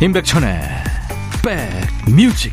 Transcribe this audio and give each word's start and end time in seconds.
임백천의 0.00 0.60
백뮤직. 1.42 2.52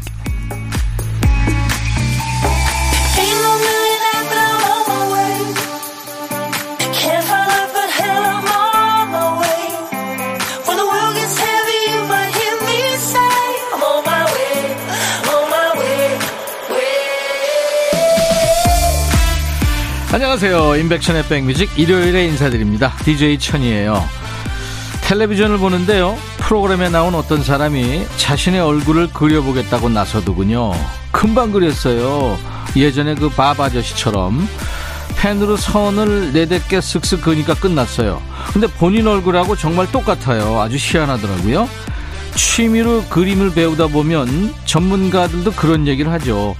안녕하세요. 20.12 20.78
임백천의 20.78 21.28
백뮤직 21.28 21.70
일요일에 21.78 22.26
인사드립니다. 22.26 22.96
DJ 23.04 23.38
천이에요. 23.38 24.04
텔레비전을 25.04 25.60
보는데요 25.60 26.18
프로그램에 26.46 26.90
나온 26.90 27.16
어떤 27.16 27.44
사람이 27.44 28.06
자신의 28.18 28.62
얼굴을 28.62 29.12
그려보겠다고 29.12 29.90
나서더군요. 29.90 30.74
금방 31.12 31.52
그렸어요. 31.52 32.38
예전에 32.76 33.16
그 33.16 33.30
밥 33.30 33.60
아저씨처럼 33.60 34.48
펜으로 35.18 35.58
선을 35.58 36.34
네댓 36.34 36.68
개 36.68 36.78
쓱쓱 36.78 37.22
그니까 37.22 37.56
끝났어요. 37.56 38.22
근데 38.54 38.68
본인 38.68 39.08
얼굴하고 39.08 39.56
정말 39.56 39.92
똑같아요. 39.92 40.60
아주 40.62 40.78
희한하더라고요. 40.80 41.68
취미로 42.36 43.04
그림을 43.06 43.54
배우다 43.56 43.88
보면 43.88 44.54
전문가들도 44.66 45.52
그런 45.54 45.88
얘기를 45.88 46.12
하죠. 46.12 46.56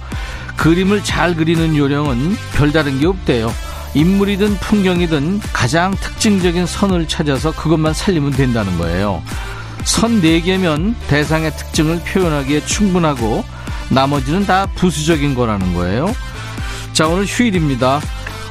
그림을 0.56 1.04
잘 1.04 1.36
그리는 1.36 1.76
요령은 1.76 2.36
별다른 2.54 2.98
게 2.98 3.06
없대요. 3.06 3.52
인물이든 3.94 4.56
풍경이든 4.56 5.40
가장 5.52 5.94
특징적인 5.94 6.66
선을 6.66 7.06
찾아서 7.06 7.52
그것만 7.52 7.94
살리면 7.94 8.32
된다는 8.32 8.76
거예요. 8.78 9.22
선 9.86 10.20
4개면 10.20 10.94
대상의 11.06 11.56
특징을 11.56 12.00
표현하기에 12.00 12.66
충분하고 12.66 13.44
나머지는 13.88 14.44
다 14.44 14.66
부수적인 14.74 15.34
거라는 15.34 15.74
거예요. 15.74 16.14
자, 16.92 17.06
오늘 17.06 17.24
휴일입니다. 17.24 18.00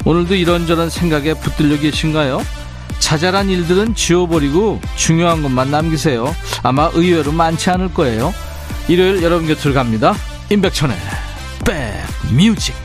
오늘도 0.05 0.35
이런저런 0.35 0.89
생각에 0.89 1.33
붙들려 1.33 1.77
계신가요? 1.77 2.41
자잘한 2.99 3.49
일들은 3.49 3.95
지워버리고 3.95 4.79
중요한 4.95 5.43
것만 5.43 5.69
남기세요. 5.69 6.33
아마 6.63 6.89
의외로 6.93 7.31
많지 7.31 7.69
않을 7.69 7.93
거예요. 7.93 8.33
일요일 8.87 9.21
여러분 9.21 9.45
곁을 9.47 9.73
갑니다. 9.73 10.15
임백천의 10.49 10.95
백뮤직 11.65 12.84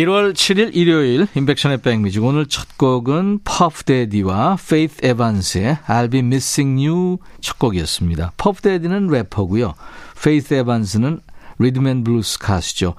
1월 0.00 0.32
7일 0.32 0.70
일요일 0.72 1.26
임백천의 1.34 1.82
백뮤직 1.82 2.24
오늘 2.24 2.46
첫 2.46 2.78
곡은 2.78 3.40
퍼프대디와 3.44 4.56
페이스 4.66 5.04
에반스의 5.04 5.76
I'll 5.86 6.10
Be 6.10 6.20
Missing 6.20 6.86
You 6.86 7.18
첫 7.42 7.58
곡이었습니다. 7.58 8.32
퍼프대디는 8.38 9.08
래퍼고요. 9.08 9.74
페이스 10.22 10.54
에반스는 10.54 11.20
리듬 11.58 11.89
앤 11.89 12.04
블루스 12.04 12.38
가수죠. 12.38 12.94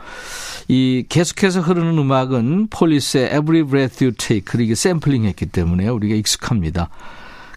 이 0.67 1.05
계속해서 1.09 1.61
흐르는 1.61 1.97
음악은 1.97 2.67
폴리스의 2.67 3.29
Every 3.29 3.63
Breath 3.63 4.05
You 4.05 4.15
Take 4.15 4.63
이게 4.63 4.75
샘플링했기 4.75 5.47
때문에 5.47 5.87
우리가 5.87 6.13
익숙합니다. 6.13 6.89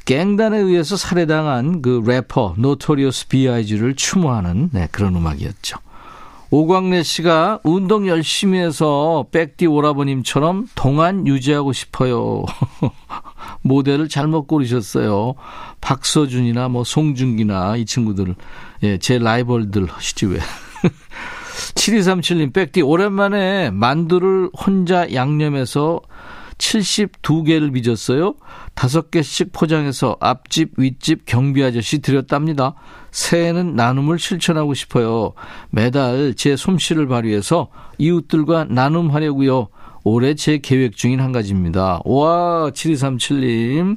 갱단에 0.07 0.59
의해서 0.59 0.97
살해당한 0.97 1.83
그 1.83 2.03
래퍼 2.07 2.55
노토리어스 2.57 3.29
B.I.G를 3.29 3.95
추모하는 3.95 4.71
네, 4.73 4.89
그런 4.91 5.15
음악이었죠. 5.17 5.84
오광래 6.57 7.03
씨가 7.03 7.59
운동 7.65 8.07
열심히 8.07 8.61
해서 8.61 9.27
백디 9.33 9.67
오라버님처럼 9.67 10.69
동안 10.77 11.27
유지하고 11.27 11.73
싶어요. 11.73 12.45
모델을 13.63 14.09
잘못 14.09 14.47
고르셨어요. 14.47 15.35
박서준이나 15.81 16.69
뭐 16.69 16.85
송중기나 16.85 17.75
이 17.79 17.85
친구들, 17.85 18.37
예, 18.85 18.99
제 18.99 19.19
라이벌들 19.19 19.87
하시지 19.87 20.27
왜. 20.27 20.39
7237님, 21.75 22.53
백디 22.53 22.83
오랜만에 22.83 23.71
만두를 23.71 24.51
혼자 24.57 25.13
양념해서 25.13 26.03
72개를 26.59 27.73
빚었어요. 27.73 28.37
5개씩 28.77 29.53
포장해서 29.53 30.17
앞집, 30.21 30.75
윗집 30.77 31.27
경비 31.27 31.65
아저씨 31.65 31.99
드렸답니다. 31.99 32.77
새해는 33.15 33.77
나눔을 33.77 34.19
실천하고 34.19 34.75
싶어요. 34.75 35.35
매달 35.71 36.35
제 36.37 36.57
솜씨를 36.57 37.07
발휘해서 37.07 37.69
이웃들과 37.97 38.65
나눔하려고요. 38.65 39.69
올해 40.03 40.35
제 40.35 40.59
계획 40.59 40.97
중인 40.97 41.21
한 41.21 41.31
가지입니다. 41.31 42.01
와, 42.05 42.71
7237님. 42.73 43.97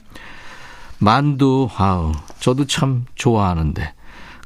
만두, 0.99 1.67
아우, 1.75 2.11
저도 2.39 2.67
참 2.67 3.05
좋아하는데. 3.15 3.91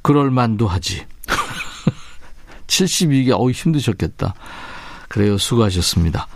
그럴 0.01 0.31
만두 0.31 0.67
하지. 0.67 1.05
72개, 2.67 3.31
어우, 3.37 3.51
힘드셨겠다. 3.51 4.33
그래요, 5.09 5.37
수고하셨습니다. 5.37 6.27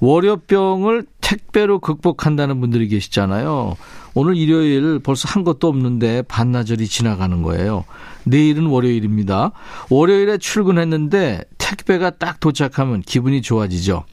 월요병을 0.00 1.06
택배로 1.26 1.80
극복한다는 1.80 2.60
분들이 2.60 2.86
계시잖아요. 2.86 3.76
오늘 4.14 4.36
일요일 4.36 5.00
벌써 5.00 5.28
한 5.28 5.42
것도 5.42 5.66
없는데 5.66 6.22
반나절이 6.22 6.86
지나가는 6.86 7.42
거예요. 7.42 7.84
내일은 8.22 8.66
월요일입니다. 8.66 9.50
월요일에 9.90 10.38
출근했는데 10.38 11.42
택배가 11.58 12.10
딱 12.10 12.38
도착하면 12.38 13.02
기분이 13.02 13.42
좋아지죠. 13.42 14.04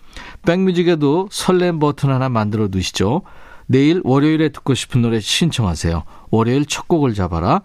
백뮤직에도 0.41 1.29
설렘 1.31 1.77
버튼 1.77 2.09
하나 2.09 2.29
만들어 2.29 2.67
두시죠. 2.67 3.21
내일 3.67 4.01
월요일에 4.03 4.49
듣고 4.49 4.73
싶은 4.73 5.03
노래 5.03 5.19
신청하세요. 5.19 6.05
월요일 6.31 6.65
첫 6.65 6.87
곡을 6.87 7.13
잡아라. 7.13 7.61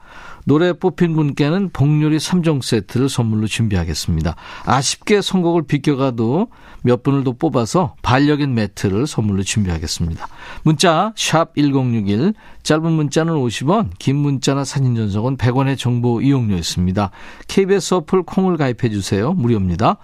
노래 0.48 0.72
뽑힌 0.72 1.14
분께는 1.14 1.68
복요리 1.74 2.16
3종 2.16 2.62
세트를 2.62 3.10
선물로 3.10 3.46
준비하겠습니다. 3.46 4.34
아쉽게 4.64 5.20
선곡을 5.20 5.64
비껴가도 5.66 6.48
몇 6.80 7.02
분을 7.02 7.22
더 7.22 7.32
뽑아서 7.32 7.96
반려견 8.00 8.54
매트를 8.54 9.06
선물로 9.06 9.42
준비하겠습니다. 9.42 10.26
문자 10.62 11.12
1061, 11.16 12.32
짧은 12.62 12.90
문자는 12.90 13.34
50원, 13.34 13.90
긴 13.98 14.16
문자나 14.16 14.64
사진 14.64 14.96
전송은 14.96 15.36
100원의 15.36 15.76
정보 15.76 16.22
이용료 16.22 16.56
있습니다. 16.56 17.10
KBS 17.46 17.94
어플 17.94 18.22
콩을 18.22 18.56
가입해 18.56 18.88
주세요. 18.88 19.34
무료입니다. 19.34 19.98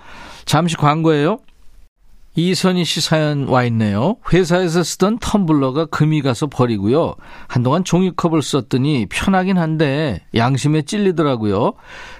잠시 0.45 0.77
광고예요. 0.77 1.39
이선희 2.37 2.85
씨 2.85 3.01
사연 3.01 3.47
와 3.47 3.63
있네요. 3.65 4.17
회사에서 4.33 4.83
쓰던 4.83 5.21
텀블러가 5.21 5.89
금이 5.91 6.21
가서 6.21 6.49
버리고요. 6.49 7.15
한동안 7.47 7.85
종이컵을 7.85 8.43
썼더니 8.43 9.07
편하긴 9.09 9.57
한데 9.57 10.25
양심에 10.35 10.83
찔리더라고요. 10.83 11.75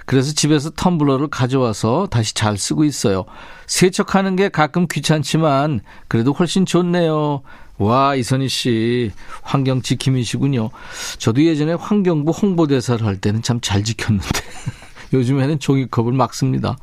그래서 0.05 0.33
집에서 0.33 0.69
텀블러를 0.69 1.29
가져와서 1.29 2.07
다시 2.09 2.33
잘 2.33 2.57
쓰고 2.57 2.85
있어요. 2.85 3.25
세척하는 3.67 4.37
게 4.37 4.47
가끔 4.47 4.87
귀찮지만 4.89 5.81
그래도 6.07 6.31
훨씬 6.31 6.65
좋네요. 6.65 7.41
와, 7.77 8.15
이선희 8.15 8.47
씨, 8.47 9.11
환경 9.41 9.81
지킴이시군요. 9.81 10.69
저도 11.17 11.43
예전에 11.43 11.73
환경부 11.73 12.31
홍보대사를 12.31 13.05
할 13.05 13.17
때는 13.17 13.41
참 13.41 13.59
잘 13.59 13.83
지켰는데, 13.83 14.29
요즘에는 15.11 15.59
종이컵을 15.59 16.13
막 16.13 16.33
씁니다. 16.33 16.77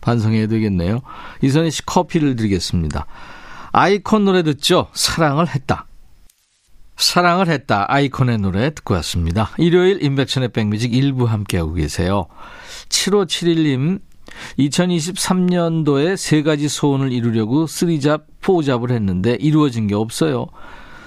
반성해야 0.00 0.46
되겠네요. 0.46 1.00
이선희 1.42 1.70
씨 1.70 1.86
커피를 1.86 2.36
드리겠습니다. 2.36 3.06
아이콘 3.72 4.24
노래 4.24 4.42
듣죠? 4.42 4.88
사랑을 4.92 5.48
했다. 5.48 5.86
사랑을 6.96 7.48
했다. 7.48 7.86
아이콘의 7.88 8.38
노래 8.38 8.74
듣고 8.74 8.94
왔습니다. 8.94 9.50
일요일 9.56 10.02
인백션의 10.02 10.50
백뮤직 10.50 10.92
일부 10.94 11.24
함께하고 11.24 11.72
계세요. 11.72 12.26
7571님, 12.90 14.00
2023년도에 14.58 16.16
세 16.16 16.42
가지 16.42 16.68
소원을 16.68 17.12
이루려고 17.12 17.66
쓰리잡, 17.66 18.26
포잡을 18.40 18.90
했는데 18.90 19.36
이루어진 19.40 19.86
게 19.86 19.94
없어요. 19.94 20.46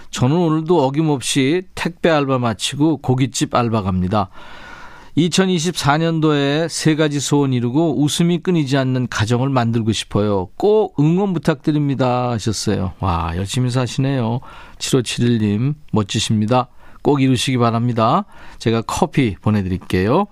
저는 0.10 0.36
오늘도 0.36 0.84
어김없이 0.84 1.64
택배 1.76 2.10
알바 2.10 2.38
마치고 2.40 2.98
고깃집 2.98 3.56
알바 3.56 3.82
갑니다. 3.82 4.30
2024년도에 5.18 6.68
세 6.70 6.96
가지 6.96 7.20
소원 7.20 7.54
이루고 7.54 8.02
웃음이 8.02 8.40
끊이지 8.40 8.78
않는 8.78 9.08
가정을 9.08 9.50
만들고 9.50 9.92
싶어요. 9.92 10.50
꼭 10.58 11.00
응원 11.00 11.34
부탁드립니다. 11.34 12.32
하셨어요. 12.32 12.94
와, 13.00 13.34
열심히 13.36 13.70
사시네요. 13.70 14.40
7571님, 14.80 15.76
멋지십니다. 15.92 16.70
꼭 17.04 17.22
이루시기 17.22 17.58
바랍니다. 17.58 18.26
제가 18.60 18.82
커피 18.82 19.36
보내드릴게요. 19.36 20.26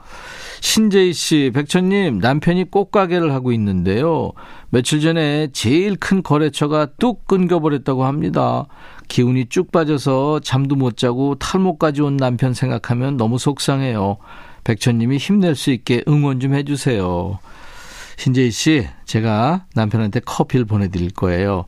신재희 0.61 1.11
씨, 1.13 1.51
백천님, 1.53 2.19
남편이 2.19 2.71
꽃가게를 2.71 3.33
하고 3.33 3.51
있는데요. 3.51 4.31
며칠 4.69 5.01
전에 5.01 5.49
제일 5.51 5.97
큰 5.97 6.23
거래처가 6.23 6.87
뚝 6.97 7.27
끊겨버렸다고 7.27 8.05
합니다. 8.05 8.67
기운이 9.09 9.47
쭉 9.49 9.69
빠져서 9.71 10.39
잠도 10.39 10.75
못 10.75 10.95
자고 10.95 11.35
탈모까지 11.35 12.01
온 12.01 12.15
남편 12.15 12.53
생각하면 12.53 13.17
너무 13.17 13.37
속상해요. 13.37 14.17
백천님이 14.63 15.17
힘낼 15.17 15.55
수 15.55 15.71
있게 15.71 16.03
응원 16.07 16.39
좀 16.39 16.53
해주세요. 16.53 17.39
신재희 18.17 18.51
씨, 18.51 18.87
제가 19.05 19.65
남편한테 19.73 20.19
커피를 20.19 20.65
보내드릴 20.65 21.11
거예요. 21.11 21.65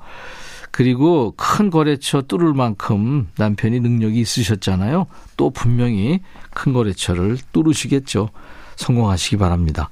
그리고 0.72 1.34
큰 1.38 1.69
거래처 1.69 2.24
뚫을 2.24 2.54
만큼 2.54 3.30
남편이 3.38 3.80
능력이 3.80 4.19
있으셨잖아요. 4.19 5.06
또 5.38 5.51
분명히 5.51 6.22
큰 6.51 6.74
거래처를 6.74 7.38
뚫으시겠죠. 7.51 8.30
성공하시기 8.75 9.38
바랍니다. 9.38 9.90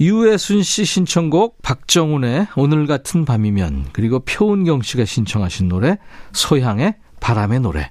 유해순 0.00 0.62
씨 0.62 0.84
신청곡 0.84 1.62
박정훈의 1.62 2.48
오늘 2.56 2.86
같은 2.86 3.24
밤이면 3.24 3.86
그리고 3.92 4.20
표은경 4.20 4.82
씨가 4.82 5.04
신청하신 5.04 5.68
노래 5.68 5.98
소향의 6.32 6.96
바람의 7.20 7.60
노래 7.60 7.90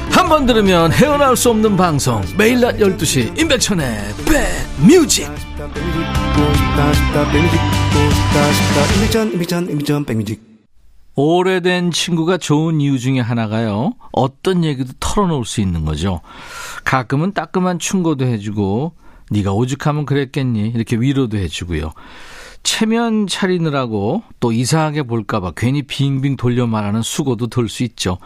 한 0.11 0.27
번 0.29 0.45
들으면 0.45 0.91
헤어나올 0.91 1.35
수 1.35 1.49
없는 1.49 1.75
방송 1.77 2.21
매일 2.37 2.59
낮 2.61 2.77
12시 2.77 3.37
임백천의 3.39 4.13
백뮤직 4.77 5.27
오래된 11.15 11.91
친구가 11.91 12.37
좋은 12.37 12.79
이유 12.79 12.97
중에 12.97 13.19
하나가요. 13.19 13.93
어떤 14.13 14.63
얘기도 14.63 14.93
털어놓을 14.99 15.43
수 15.45 15.59
있는 15.59 15.83
거죠. 15.85 16.21
가끔은 16.85 17.33
따끔한 17.33 17.79
충고도 17.79 18.25
해주고 18.25 18.93
네가 19.29 19.51
오죽하면 19.51 20.05
그랬겠니 20.05 20.69
이렇게 20.69 20.95
위로도 20.95 21.37
해주고요. 21.37 21.91
체면 22.63 23.27
차리느라고 23.27 24.23
또 24.39 24.51
이상하게 24.51 25.03
볼까봐 25.03 25.53
괜히 25.55 25.81
빙빙 25.81 26.37
돌려 26.37 26.67
말하는 26.67 27.01
수고도 27.01 27.47
덜 27.47 27.69
수 27.69 27.83
있죠. 27.83 28.17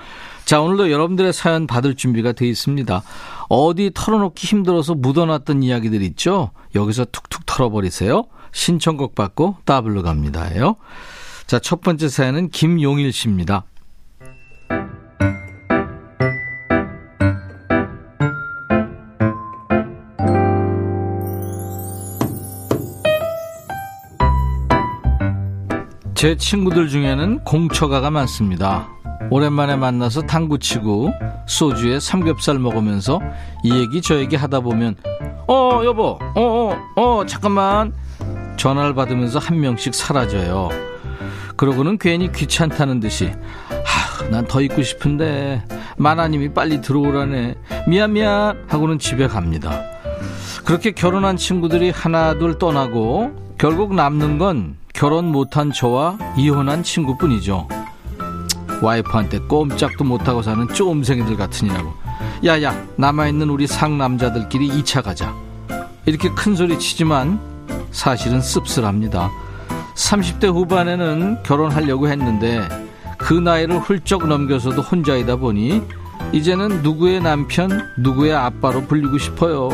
자, 0.43 0.61
오늘도 0.61 0.91
여러분들의 0.91 1.33
사연 1.33 1.67
받을 1.67 1.95
준비가 1.95 2.31
돼 2.31 2.47
있습니다. 2.47 3.03
어디 3.49 3.91
털어놓기 3.93 4.45
힘들어서 4.45 4.93
묻어놨던 4.93 5.63
이야기들 5.63 6.01
있죠? 6.03 6.51
여기서 6.75 7.05
툭툭 7.05 7.45
털어버리세요. 7.45 8.25
신청곡 8.51 9.15
받고 9.15 9.57
따블로 9.65 10.03
갑니다예요. 10.03 10.75
자, 11.47 11.59
첫 11.59 11.81
번째 11.81 12.09
사연은 12.09 12.49
김용일 12.49 13.11
씨입니다. 13.11 13.65
제 26.25 26.35
친구들 26.35 26.87
중에는 26.87 27.43
공처가가 27.43 28.09
많습니다. 28.09 28.89
오랜만에 29.29 29.75
만나서 29.75 30.23
당구 30.23 30.57
치고 30.57 31.13
소주에 31.45 31.99
삼겹살 31.99 32.57
먹으면서 32.57 33.21
이 33.61 33.71
얘기 33.75 34.01
저 34.01 34.17
얘기 34.17 34.35
하다 34.35 34.61
보면 34.61 34.95
어 35.47 35.81
여보 35.85 36.17
어어어 36.33 36.77
어, 36.95 37.19
어, 37.19 37.25
잠깐만 37.27 37.93
전화를 38.57 38.95
받으면서 38.95 39.37
한 39.37 39.59
명씩 39.59 39.93
사라져요. 39.93 40.69
그러고는 41.57 41.99
괜히 41.99 42.31
귀찮다는 42.31 43.01
듯이 43.01 43.31
난더 44.31 44.61
있고 44.61 44.81
싶은데 44.81 45.63
마나님이 45.97 46.55
빨리 46.55 46.81
들어오라네 46.81 47.53
미안 47.87 48.13
미안 48.13 48.65
하고는 48.67 48.97
집에 48.97 49.27
갑니다. 49.27 49.79
그렇게 50.65 50.89
결혼한 50.89 51.37
친구들이 51.37 51.91
하나둘 51.91 52.57
떠나고 52.57 53.53
결국 53.59 53.93
남는 53.93 54.39
건 54.39 54.75
결혼 54.95 55.29
못한 55.29 55.73
저와 55.73 56.17
이혼한 56.37 56.81
친구뿐이죠. 56.81 57.67
와이프한테 58.81 59.39
꼼짝도 59.39 60.05
못하고 60.05 60.41
사는 60.41 60.67
쪼음생이들 60.69 61.35
같으냐고. 61.35 61.93
야야, 62.45 62.85
남아있는 62.95 63.49
우리 63.49 63.67
상남자들끼리 63.67 64.69
2차 64.69 65.03
가자. 65.03 65.35
이렇게 66.05 66.29
큰 66.29 66.55
소리 66.55 66.79
치지만 66.79 67.39
사실은 67.91 68.39
씁쓸합니다. 68.39 69.31
30대 69.95 70.45
후반에는 70.53 71.43
결혼하려고 71.43 72.07
했는데 72.07 72.61
그 73.17 73.33
나이를 73.33 73.79
훌쩍 73.79 74.27
넘겨서도 74.27 74.81
혼자이다 74.81 75.35
보니 75.35 75.81
이제는 76.31 76.83
누구의 76.83 77.21
남편, 77.21 77.91
누구의 77.97 78.33
아빠로 78.33 78.85
불리고 78.85 79.17
싶어요. 79.17 79.69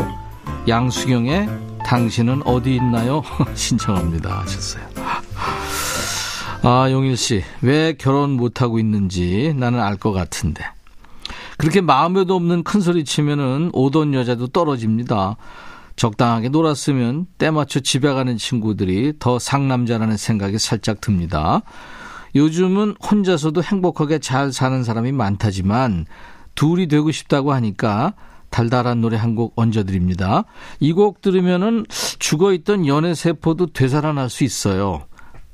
양수경의 0.68 1.48
당신은 1.86 2.42
어디 2.46 2.76
있나요? 2.76 3.22
신청합니다. 3.54 4.42
하셨어요. 4.42 5.01
아, 6.64 6.90
용일 6.92 7.18
씨, 7.18 7.44
왜 7.62 7.94
결혼 7.98 8.32
못하고 8.32 8.78
있는지 8.80 9.54
나는 9.58 9.80
알 9.80 9.98
것 9.98 10.12
같은데. 10.12 10.64
그렇게 11.58 11.82
마음에도 11.82 12.36
없는 12.36 12.64
큰 12.64 12.82
소리 12.82 13.04
치면은 13.04 13.70
오던 13.74 14.14
여자도 14.14 14.48
떨어집니다. 14.48 15.38
적당하게 15.96 16.50
놀았으면 16.50 17.28
때 17.38 17.52
맞춰 17.52 17.80
집에 17.80 18.12
가는 18.14 18.38
친구들이 18.38 19.14
더 19.20 19.38
상남자라는 19.40 20.18
생각이 20.18 20.58
살짝 20.58 21.02
듭니다. 21.02 21.62
요즘은 22.36 22.96
혼자서도 23.04 23.62
행복하게 23.62 24.20
잘 24.20 24.52
사는 24.54 24.84
사람이 24.84 25.12
많다지만 25.12 26.06
둘이 26.56 26.88
되고 26.88 27.12
싶다고 27.12 27.54
하니까 27.54 28.14
달달한 28.50 29.02
노래 29.02 29.18
한 29.18 29.36
곡 29.36 29.54
얹어드립니다. 29.56 30.46
이 30.80 30.94
곡 30.94 31.22
들으면은 31.22 31.86
죽어있던 32.20 32.88
연애 32.88 33.14
세포도 33.14 33.68
되살아날 33.74 34.30
수 34.30 34.44
있어요. 34.44 35.04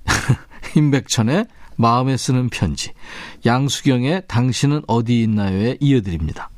임백천의 0.75 1.46
마음에 1.75 2.18
쓰는 2.18 2.50
편지, 2.50 2.92
양수경의 3.46 4.24
당신은 4.28 4.84
어디 4.88 5.22
있나요에 5.22 5.78
이어드립니다. 5.80 6.50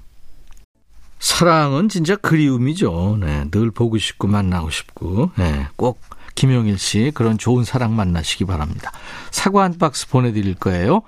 사랑은 1.20 1.90
진짜 1.90 2.16
그리움이죠. 2.16 3.18
네, 3.20 3.44
늘 3.52 3.72
보고 3.72 3.98
싶고 3.98 4.28
만나고 4.28 4.70
싶고, 4.70 5.32
네, 5.38 5.68
꼭 5.76 6.00
김용일 6.36 6.78
씨 6.78 7.12
그런 7.14 7.38
좋은 7.38 7.66
사랑 7.66 7.98
만나시기 7.98 8.46
바랍니다. 8.46 8.92
사과 9.30 9.64
한 9.64 9.78
박스 9.78 10.08
보내드릴 10.08 10.56
거예요. 10.56 11.02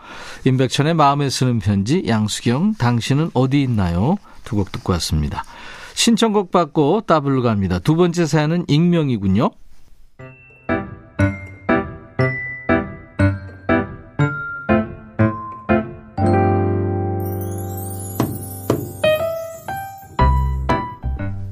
임백천의 0.43 0.93
마음에 0.95 1.29
쓰는 1.29 1.59
편지, 1.59 2.03
양수경, 2.05 2.73
당신은 2.75 3.31
어디 3.33 3.61
있나요? 3.61 4.17
두 4.43 4.57
곡 4.57 4.73
듣고 4.73 4.91
왔습니다. 4.93 5.45
신청곡 5.93 6.51
받고 6.51 7.01
따블로 7.07 7.43
갑니다. 7.43 7.79
두 7.79 7.95
번째 7.95 8.25
사연은 8.25 8.65
익명이군요. 8.67 9.51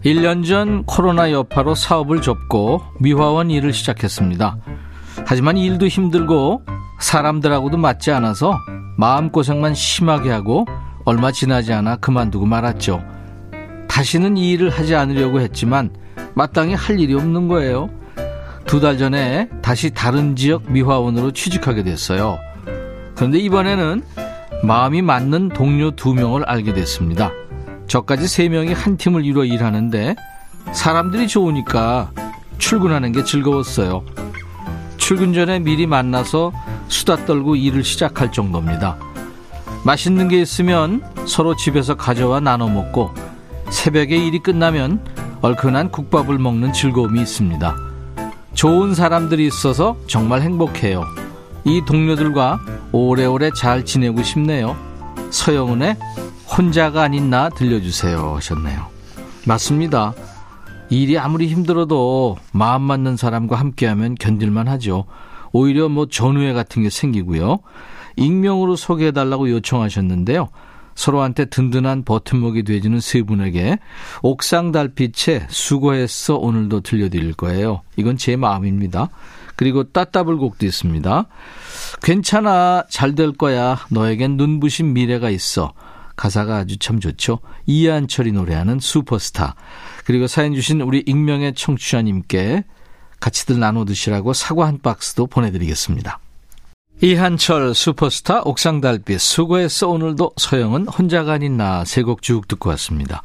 1년 0.09 0.43
전 0.45 0.83
코로나 0.85 1.31
여파로 1.31 1.75
사업을 1.75 2.21
접고 2.21 2.81
미화원 2.99 3.51
일을 3.51 3.73
시작했습니다. 3.73 4.57
하지만 5.25 5.57
일도 5.57 5.87
힘들고 5.87 6.63
사람들하고도 6.99 7.77
맞지 7.77 8.11
않아서 8.11 8.57
마음고생만 8.97 9.75
심하게 9.75 10.31
하고 10.31 10.65
얼마 11.05 11.31
지나지 11.31 11.73
않아 11.73 11.97
그만두고 11.97 12.45
말았죠. 12.47 13.03
다시는 13.87 14.35
이 14.37 14.51
일을 14.51 14.69
하지 14.69 14.95
않으려고 14.95 15.41
했지만 15.41 15.91
마땅히 16.33 16.73
할 16.73 16.99
일이 16.99 17.13
없는 17.13 17.47
거예요. 17.47 17.89
두 18.65 18.79
달 18.79 18.97
전에 18.97 19.49
다시 19.61 19.91
다른 19.91 20.35
지역 20.35 20.71
미화원으로 20.71 21.31
취직하게 21.31 21.83
됐어요. 21.83 22.39
그런데 23.15 23.37
이번에는 23.39 24.03
마음이 24.63 25.01
맞는 25.01 25.49
동료 25.49 25.91
두 25.91 26.13
명을 26.13 26.43
알게 26.45 26.73
됐습니다. 26.73 27.31
저까지 27.89 28.27
세 28.27 28.47
명이 28.49 28.71
한 28.71 28.97
팀을 28.97 29.25
이루어 29.25 29.43
일하는데 29.43 30.15
사람들이 30.71 31.27
좋으니까 31.27 32.11
출근하는 32.59 33.11
게 33.11 33.23
즐거웠어요. 33.23 34.03
출근 34.97 35.33
전에 35.33 35.57
미리 35.57 35.87
만나서 35.87 36.53
수다 36.87 37.25
떨고 37.25 37.55
일을 37.55 37.83
시작할 37.83 38.31
정도입니다. 38.31 38.95
맛있는 39.83 40.27
게 40.27 40.39
있으면 40.39 41.03
서로 41.25 41.55
집에서 41.55 41.95
가져와 41.95 42.39
나눠 42.39 42.69
먹고 42.69 43.11
새벽에 43.71 44.15
일이 44.17 44.37
끝나면 44.37 45.03
얼큰한 45.41 45.89
국밥을 45.89 46.37
먹는 46.37 46.73
즐거움이 46.73 47.19
있습니다. 47.19 47.75
좋은 48.53 48.93
사람들이 48.93 49.47
있어서 49.47 49.97
정말 50.05 50.41
행복해요. 50.41 51.05
이 51.63 51.81
동료들과 51.87 52.59
오래오래 52.91 53.49
잘 53.55 53.83
지내고 53.83 54.21
싶네요. 54.21 54.75
서영은의 55.31 55.97
혼자가 56.57 57.03
아닌 57.03 57.29
나 57.29 57.49
들려주세요 57.49 58.35
하셨네요. 58.35 58.87
맞습니다. 59.45 60.13
일이 60.89 61.17
아무리 61.17 61.47
힘들어도 61.47 62.37
마음 62.51 62.81
맞는 62.81 63.15
사람과 63.15 63.57
함께하면 63.57 64.15
견딜만 64.15 64.67
하죠. 64.67 65.05
오히려 65.51 65.87
뭐 65.89 66.07
전우회 66.07 66.53
같은 66.53 66.83
게 66.83 66.89
생기고요. 66.89 67.59
익명으로 68.15 68.75
소개해달라고 68.75 69.49
요청하셨는데요. 69.51 70.49
서로한테 70.95 71.45
든든한 71.45 72.03
버팀목이 72.03 72.63
되어주는 72.63 72.99
세 72.99 73.21
분에게 73.21 73.79
옥상 74.21 74.73
달빛에 74.73 75.47
수고했어 75.47 76.35
오늘도 76.35 76.81
들려드릴 76.81 77.33
거예요. 77.35 77.83
이건 77.95 78.17
제 78.17 78.35
마음입니다. 78.35 79.09
그리고 79.55 79.83
따따블 79.83 80.37
곡도 80.37 80.65
있습니다. 80.65 81.25
괜찮아 82.01 82.83
잘 82.89 83.15
될 83.15 83.31
거야 83.31 83.77
너에겐 83.89 84.35
눈부신 84.37 84.93
미래가 84.93 85.29
있어 85.29 85.73
가사가 86.19 86.57
아주 86.57 86.77
참 86.77 86.99
좋죠. 86.99 87.39
이한철이 87.65 88.33
노래하는 88.33 88.79
슈퍼스타 88.81 89.55
그리고 90.03 90.27
사연 90.27 90.53
주신 90.53 90.81
우리 90.81 91.01
익명의 91.05 91.53
청취자님께 91.53 92.65
같이들 93.21 93.57
나눠 93.57 93.85
드시라고 93.85 94.33
사과 94.33 94.67
한 94.67 94.79
박스도 94.79 95.27
보내드리겠습니다. 95.27 96.19
이한철 97.01 97.73
슈퍼스타 97.73 98.41
옥상달빛 98.43 99.21
수고했어 99.21 99.87
오늘도 99.87 100.31
소영은 100.35 100.89
혼자가 100.89 101.31
아닌 101.33 101.55
나 101.55 101.83
세 101.85 102.03
곡 102.03 102.21
쭉 102.21 102.49
듣고 102.49 102.69
왔습니다. 102.71 103.21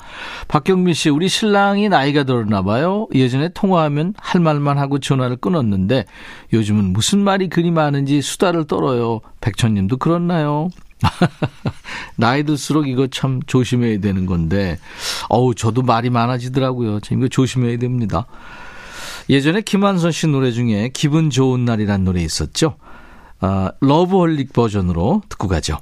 박경민 0.46 0.94
씨 0.94 1.10
우리 1.10 1.28
신랑이 1.28 1.88
나이가 1.88 2.22
들었나 2.22 2.62
봐요. 2.62 3.08
예전에 3.12 3.48
통화하면 3.48 4.14
할 4.16 4.40
말만 4.40 4.78
하고 4.78 5.00
전화를 5.00 5.38
끊었는데 5.38 6.04
요즘은 6.52 6.92
무슨 6.92 7.18
말이 7.24 7.48
그리 7.48 7.72
많은지 7.72 8.22
수다를 8.22 8.68
떨어요. 8.68 9.20
백천님도 9.40 9.96
그렇나요? 9.96 10.68
나이 12.16 12.44
들수록 12.44 12.88
이거 12.88 13.06
참 13.06 13.40
조심해야 13.46 14.00
되는 14.00 14.26
건데 14.26 14.78
어우 15.28 15.54
저도 15.54 15.82
말이 15.82 16.10
많아지더라고요. 16.10 17.00
이거 17.10 17.28
조심해야 17.28 17.78
됩니다. 17.78 18.26
예전에 19.28 19.62
김완선 19.62 20.12
씨 20.12 20.26
노래 20.26 20.52
중에 20.52 20.90
기분 20.92 21.30
좋은 21.30 21.64
날이란 21.64 22.04
노래 22.04 22.22
있었죠. 22.22 22.76
아, 23.40 23.72
러브홀릭 23.80 24.52
버전으로 24.52 25.22
듣고 25.28 25.48
가죠. 25.48 25.78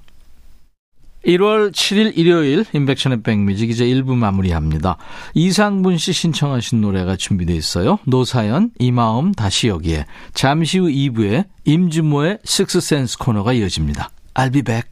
1월 1.24 1.70
7일 1.70 2.16
일요일 2.16 2.64
임백천의 2.72 3.22
백뮤직 3.22 3.70
이제 3.70 3.84
1부 3.86 4.16
마무리합니다. 4.16 4.96
이상분 5.34 5.96
씨 5.96 6.12
신청하신 6.12 6.80
노래가 6.80 7.16
준비되어 7.16 7.54
있어요. 7.54 7.98
노사연 8.04 8.72
이 8.80 8.90
마음 8.90 9.32
다시 9.32 9.68
여기에 9.68 10.06
잠시 10.34 10.78
후 10.78 10.88
2부에 10.88 11.46
임준모의 11.64 12.38
식스센스 12.44 13.18
코너가 13.18 13.52
이어집니다. 13.52 14.10
I'll 14.34 14.52
be 14.52 14.62
back. 14.62 14.91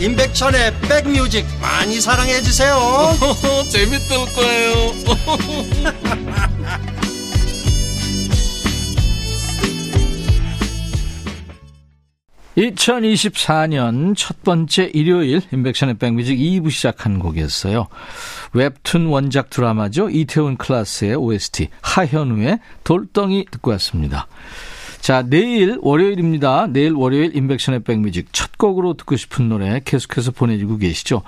임백천의 0.00 0.80
백뮤직 0.82 1.44
많이 1.60 2.00
사랑해 2.00 2.40
주세요 2.40 2.78
재밌을 3.70 4.16
거예요 4.34 4.92
2024년 12.58 14.14
첫 14.16 14.42
번째 14.42 14.90
일요일 14.92 15.40
인백션의 15.52 15.98
백뮤직 15.98 16.36
2부 16.36 16.70
시작한 16.72 17.20
곡이었어요. 17.20 17.86
웹툰 18.52 19.06
원작 19.06 19.50
드라마죠. 19.50 20.10
이태원 20.10 20.56
클라스의 20.56 21.14
OST 21.14 21.68
하현우의 21.80 22.58
돌덩이 22.82 23.46
듣고 23.50 23.70
왔습니다. 23.72 24.26
자, 25.00 25.22
내일 25.22 25.78
월요일입니다. 25.80 26.66
내일 26.68 26.92
월요일 26.92 27.34
인백션의 27.34 27.80
백뮤직 27.80 28.28
첫 28.32 28.58
곡으로 28.58 28.94
듣고 28.94 29.16
싶은 29.16 29.48
노래 29.48 29.80
계속해서 29.84 30.32
보내주고 30.32 30.78
계시죠. 30.78 31.22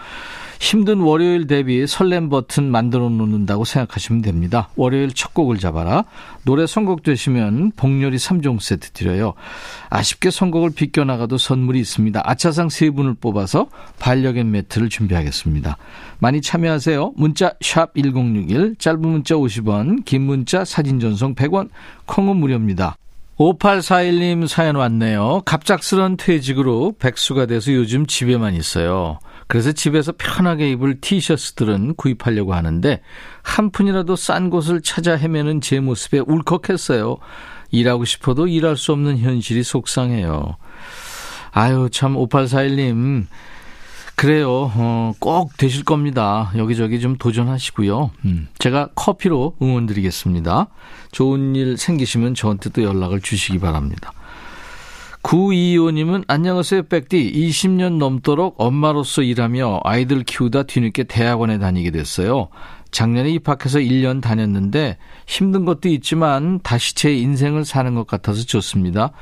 힘든 0.61 1.00
월요일 1.00 1.47
대비 1.47 1.87
설렘 1.87 2.29
버튼 2.29 2.71
만들어 2.71 3.09
놓는다고 3.09 3.65
생각하시면 3.65 4.21
됩니다. 4.21 4.69
월요일 4.77 5.11
첫 5.15 5.33
곡을 5.33 5.57
잡아라. 5.57 6.05
노래 6.45 6.67
선곡되시면 6.67 7.73
복요리 7.77 8.19
3종 8.19 8.61
세트 8.61 8.91
드려요. 8.91 9.33
아쉽게 9.89 10.31
선곡을 10.31 10.73
비껴나가도 10.75 11.39
선물이 11.39 11.81
있습니다. 11.81 12.21
아차상 12.23 12.69
3분을 12.69 13.19
뽑아서 13.21 13.69
반려견 13.99 14.50
매트를 14.50 14.91
준비하겠습니다. 14.91 15.79
많이 16.19 16.43
참여하세요. 16.43 17.15
문자 17.17 17.55
1061, 17.61 18.77
짧은 18.79 19.00
문자 19.00 19.37
50원, 19.37 20.05
긴 20.05 20.23
문자 20.23 20.67
사진 20.67 21.00
전송 21.00 21.35
100원, 21.35 21.71
콩은 22.05 22.37
무료입니다. 22.37 22.97
5841님 23.40 24.47
사연 24.47 24.76
왔네요. 24.76 25.40
갑작스런 25.47 26.18
퇴직으로 26.18 26.92
백수가 26.99 27.47
돼서 27.47 27.73
요즘 27.73 28.04
집에만 28.04 28.54
있어요. 28.54 29.18
그래서 29.47 29.73
집에서 29.73 30.12
편하게 30.12 30.70
입을 30.73 31.00
티셔츠들은 31.00 31.94
구입하려고 31.94 32.52
하는데 32.52 33.00
한 33.42 33.70
푼이라도 33.70 34.14
싼 34.14 34.50
곳을 34.50 34.82
찾아 34.82 35.16
헤매는 35.16 35.62
제 35.62 35.80
모습에 35.80 36.18
울컥했어요. 36.18 37.16
일하고 37.70 38.04
싶어도 38.04 38.47
일할 38.47 38.76
수 38.76 38.92
없는 38.92 39.16
현실이 39.16 39.62
속상해요. 39.62 40.56
아유, 41.52 41.88
참, 41.90 42.16
5841님. 42.16 43.25
그래요. 44.21 44.71
어, 44.75 45.15
꼭 45.19 45.57
되실 45.57 45.83
겁니다. 45.83 46.53
여기저기 46.55 47.00
좀 47.00 47.17
도전하시고요. 47.17 48.11
음, 48.27 48.49
제가 48.59 48.91
커피로 48.95 49.57
응원 49.62 49.87
드리겠습니다. 49.87 50.67
좋은 51.11 51.57
일 51.57 51.79
생기시면 51.79 52.35
저한테 52.35 52.69
또 52.69 52.83
연락을 52.83 53.23
주시기 53.23 53.59
바랍니다. 53.61 54.12
925님은 55.23 56.25
안녕하세요 56.29 56.83
백디 56.85 57.33
20년 57.33 57.97
넘도록 57.97 58.57
엄마로서 58.59 59.23
일하며 59.23 59.81
아이들 59.85 60.23
키우다 60.23 60.65
뒤늦게 60.65 61.05
대학원에 61.05 61.59
다니게 61.59 61.91
됐어요. 61.91 62.49
작년에 62.91 63.31
입학해서 63.31 63.79
1년 63.79 64.21
다녔는데 64.21 64.99
힘든 65.27 65.65
것도 65.65 65.89
있지만 65.89 66.61
다시 66.62 66.95
제 66.95 67.15
인생을 67.15 67.65
사는 67.65 67.95
것 67.95 68.07
같아서 68.07 68.45
좋습니다. 68.45 69.12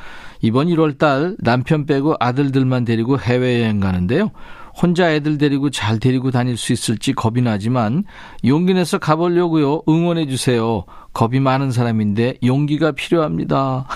이번 0.40 0.66
1월 0.66 0.98
달 0.98 1.36
남편 1.38 1.86
빼고 1.86 2.16
아들들만 2.18 2.84
데리고 2.84 3.16
해외여행 3.16 3.78
가는데요. 3.78 4.32
혼자 4.80 5.10
애들 5.12 5.38
데리고 5.38 5.70
잘 5.70 5.98
데리고 5.98 6.30
다닐 6.30 6.56
수 6.56 6.72
있을지 6.72 7.12
겁이 7.12 7.42
나지만 7.42 8.04
용기 8.44 8.74
내서 8.74 8.98
가보려고요. 8.98 9.82
응원해 9.88 10.26
주세요. 10.26 10.84
겁이 11.12 11.40
많은 11.40 11.72
사람인데 11.72 12.38
용기가 12.44 12.92
필요합니다. 12.92 13.86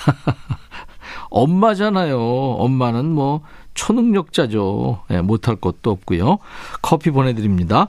엄마잖아요. 1.31 2.19
엄마는 2.19 3.07
뭐 3.07 3.43
초능력자죠. 3.75 5.05
네, 5.09 5.23
못할 5.23 5.57
것도 5.57 5.91
없고요. 5.91 6.39
커피 6.83 7.11
보내드립니다. 7.11 7.89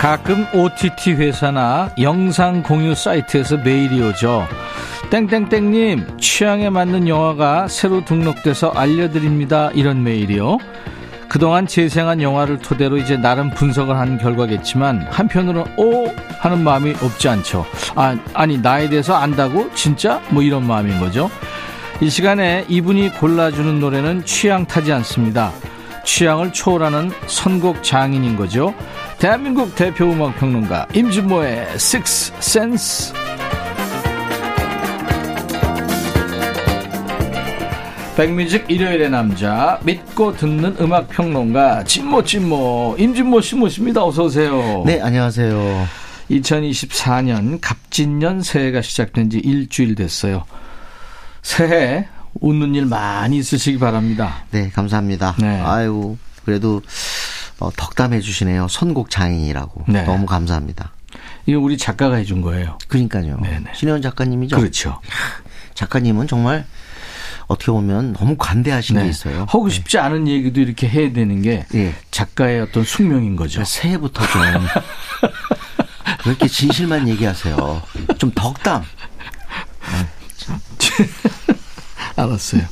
가끔 0.00 0.46
OTT 0.54 1.12
회사나 1.12 1.90
영상 2.00 2.62
공유 2.62 2.94
사이트에서 2.94 3.58
메일이 3.58 4.00
오죠. 4.00 4.48
땡땡땡님, 5.10 6.16
취향에 6.16 6.70
맞는 6.70 7.06
영화가 7.06 7.68
새로 7.68 8.02
등록돼서 8.02 8.70
알려드립니다. 8.70 9.70
이런 9.74 10.02
메일이요. 10.02 10.56
그동안 11.28 11.66
재생한 11.66 12.22
영화를 12.22 12.60
토대로 12.60 12.96
이제 12.96 13.18
나름 13.18 13.50
분석을 13.50 13.94
한 13.94 14.16
결과겠지만 14.16 15.06
한편으로는 15.10 15.74
오 15.76 16.06
하는 16.38 16.64
마음이 16.64 16.94
없지 17.02 17.28
않죠. 17.28 17.66
아, 17.94 18.16
아니 18.32 18.56
나에 18.56 18.88
대해서 18.88 19.14
안다고 19.16 19.70
진짜 19.74 20.22
뭐 20.30 20.42
이런 20.42 20.66
마음인 20.66 20.98
거죠. 20.98 21.30
이 22.00 22.08
시간에 22.08 22.64
이분이 22.68 23.18
골라주는 23.18 23.78
노래는 23.78 24.24
취향 24.24 24.64
타지 24.64 24.94
않습니다. 24.94 25.52
취향을 26.04 26.54
초월하는 26.54 27.10
선곡 27.26 27.82
장인인 27.82 28.36
거죠. 28.36 28.74
대한민국 29.20 29.74
대표 29.74 30.10
음악 30.10 30.38
평론가 30.38 30.86
임진모의 30.94 31.72
Six 31.74 32.32
Sense. 32.38 33.12
백뮤직 38.16 38.64
일요일의 38.70 39.10
남자 39.10 39.78
믿고 39.84 40.34
듣는 40.34 40.74
음악 40.80 41.10
평론가 41.10 41.84
진모 41.84 42.24
진모 42.24 42.96
임진모 42.98 43.42
씨 43.42 43.56
모십니다. 43.56 44.02
어서 44.02 44.24
오세요. 44.24 44.84
네, 44.86 45.02
안녕하세요. 45.02 45.86
2024년 46.30 47.58
갑진년 47.60 48.40
새해가 48.40 48.80
시작된 48.80 49.28
지 49.28 49.38
일주일 49.38 49.96
됐어요. 49.96 50.44
새해 51.42 52.08
웃는 52.40 52.74
일 52.74 52.86
많이 52.86 53.36
있으시기 53.36 53.78
바랍니다. 53.78 54.44
네, 54.50 54.70
감사합니다. 54.70 55.36
네. 55.38 55.60
아유, 55.60 56.16
그래도 56.46 56.80
어, 57.60 57.70
덕담해 57.76 58.20
주시네요. 58.20 58.68
선곡 58.68 59.10
장인이라고. 59.10 59.84
네. 59.88 60.02
너무 60.04 60.26
감사합니다. 60.26 60.92
이거 61.46 61.60
우리 61.60 61.78
작가가 61.78 62.16
해준 62.16 62.40
거예요. 62.40 62.78
그러니까요. 62.88 63.38
네네. 63.40 63.72
신혜원 63.74 64.02
작가님이죠. 64.02 64.56
그렇죠. 64.56 65.00
작가님은 65.74 66.26
정말 66.26 66.66
어떻게 67.46 67.72
보면 67.72 68.14
너무 68.14 68.36
관대하신 68.36 68.98
게 68.98 69.08
있어요. 69.08 69.40
하고 69.48 69.68
싶지 69.68 69.98
않은 69.98 70.28
얘기도 70.28 70.60
이렇게 70.60 70.88
해야 70.88 71.12
되는 71.12 71.42
게 71.42 71.66
예. 71.74 71.94
작가의 72.10 72.60
어떤 72.60 72.84
숙명인 72.84 73.36
거죠. 73.36 73.58
자, 73.58 73.64
새해부터 73.64 74.24
좀 74.26 74.42
그렇게 76.22 76.46
진실만 76.46 77.08
얘기하세요. 77.08 77.82
좀 78.18 78.30
덕담. 78.34 78.84
알았어요. 82.16 82.62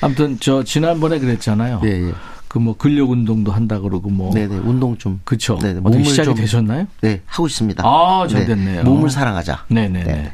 아무튼 0.00 0.38
저 0.40 0.64
지난번에 0.64 1.18
그랬잖아요. 1.18 1.80
예, 1.84 2.08
예. 2.08 2.12
그 2.48 2.58
뭐 2.58 2.74
근력 2.76 3.10
운동도 3.10 3.52
한다 3.52 3.78
그러고 3.78 4.08
뭐 4.10 4.32
네네, 4.32 4.56
운동 4.58 4.96
좀. 4.98 5.20
그쵸. 5.24 5.58
네네, 5.60 5.80
어떻게 5.80 5.98
몸을 5.98 6.04
시작이 6.06 6.26
좀- 6.26 6.34
되셨나요? 6.36 6.86
네, 7.02 7.20
하고 7.26 7.46
있습니다. 7.46 7.82
아, 7.86 8.26
잘 8.28 8.40
네, 8.40 8.46
됐네요. 8.46 8.82
몸을 8.84 9.10
사랑하자. 9.10 9.64
네네네. 9.68 10.04
네. 10.04 10.32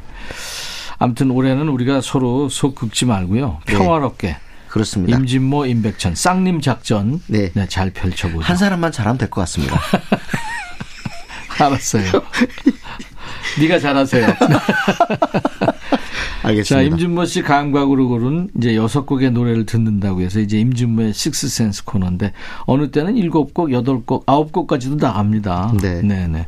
아무튼 0.97 1.29
올해는 1.31 1.67
우리가 1.67 1.99
서로 2.01 2.47
속 2.49 2.75
긁지 2.75 3.05
말고요. 3.05 3.59
네. 3.65 3.73
평화롭게 3.73 4.37
그렇습니다. 4.69 5.17
임진모, 5.17 5.65
임백천 5.65 6.15
쌍님 6.15 6.61
작전 6.61 7.21
네. 7.27 7.51
네, 7.53 7.67
잘 7.67 7.91
펼쳐보죠. 7.91 8.41
한 8.41 8.55
사람만 8.57 8.91
잘하면 8.93 9.17
될 9.17 9.29
것 9.29 9.41
같습니다. 9.41 9.79
알았어요. 11.59 12.03
네가 13.59 13.79
잘하세요. 13.79 14.27
알겠습니다. 16.45 16.75
자, 16.75 16.81
임진모 16.81 17.25
씨 17.25 17.41
감각으로 17.41 18.07
고른 18.07 18.49
이제 18.57 18.75
여섯 18.75 19.05
곡의 19.05 19.31
노래를 19.31 19.65
듣는다고 19.65 20.21
해서 20.21 20.39
이제 20.39 20.59
임진모의 20.59 21.13
식스센스 21.13 21.83
코너인데 21.85 22.33
어느 22.65 22.91
때는 22.91 23.17
일곱 23.17 23.53
곡, 23.53 23.71
여덟 23.71 24.03
곡, 24.03 24.23
아홉 24.27 24.51
곡까지도 24.51 24.95
나갑니다. 24.95 25.73
네. 25.81 26.01
네네. 26.01 26.45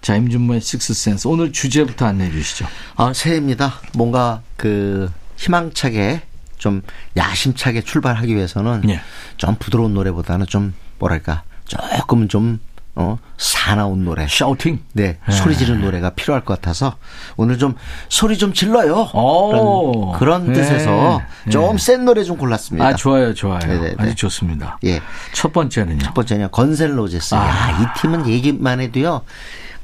자, 0.00 0.16
임진모의 0.16 0.60
식스센스 0.60 1.28
오늘 1.28 1.52
주제부터 1.52 2.06
안내해 2.06 2.30
주시죠. 2.30 2.66
아, 2.96 3.12
새해입니다. 3.12 3.74
뭔가 3.94 4.42
그 4.56 5.10
희망차게 5.36 6.22
좀 6.56 6.82
야심차게 7.16 7.82
출발하기 7.82 8.34
위해서는 8.34 8.88
예. 8.88 9.00
좀 9.36 9.56
부드러운 9.58 9.92
노래보다는 9.92 10.46
좀 10.46 10.72
뭐랄까 10.98 11.42
조금은 11.66 12.28
좀 12.28 12.60
어, 12.98 13.18
사나운 13.36 14.04
노래. 14.06 14.26
샤우팅. 14.26 14.80
네, 14.94 15.18
예. 15.28 15.32
소리 15.32 15.54
지르는 15.56 15.82
노래가 15.82 16.10
필요할 16.10 16.44
것 16.46 16.54
같아서 16.54 16.96
오늘 17.36 17.58
좀 17.58 17.74
소리 18.08 18.38
좀 18.38 18.54
질러요. 18.54 19.10
오. 19.12 20.12
그런, 20.12 20.46
그런 20.46 20.48
예. 20.48 20.52
뜻에서 20.54 21.20
예. 21.46 21.50
좀 21.50 21.78
센 21.78 22.06
노래 22.06 22.24
좀 22.24 22.38
골랐습니다. 22.38 22.86
아, 22.86 22.94
좋아요, 22.94 23.34
좋아요. 23.34 23.58
네네네. 23.58 23.96
아주 23.98 24.14
좋습니다. 24.14 24.78
예. 24.84 25.00
첫 25.34 25.52
번째는요. 25.52 25.98
첫 25.98 26.14
번째는 26.14 26.50
Guns 26.50 26.82
N' 26.82 26.98
Roses. 26.98 27.34
아. 27.34 27.46
야, 27.46 27.78
이 27.82 28.00
팀은 28.00 28.26
얘기만 28.28 28.80
해도요. 28.80 29.20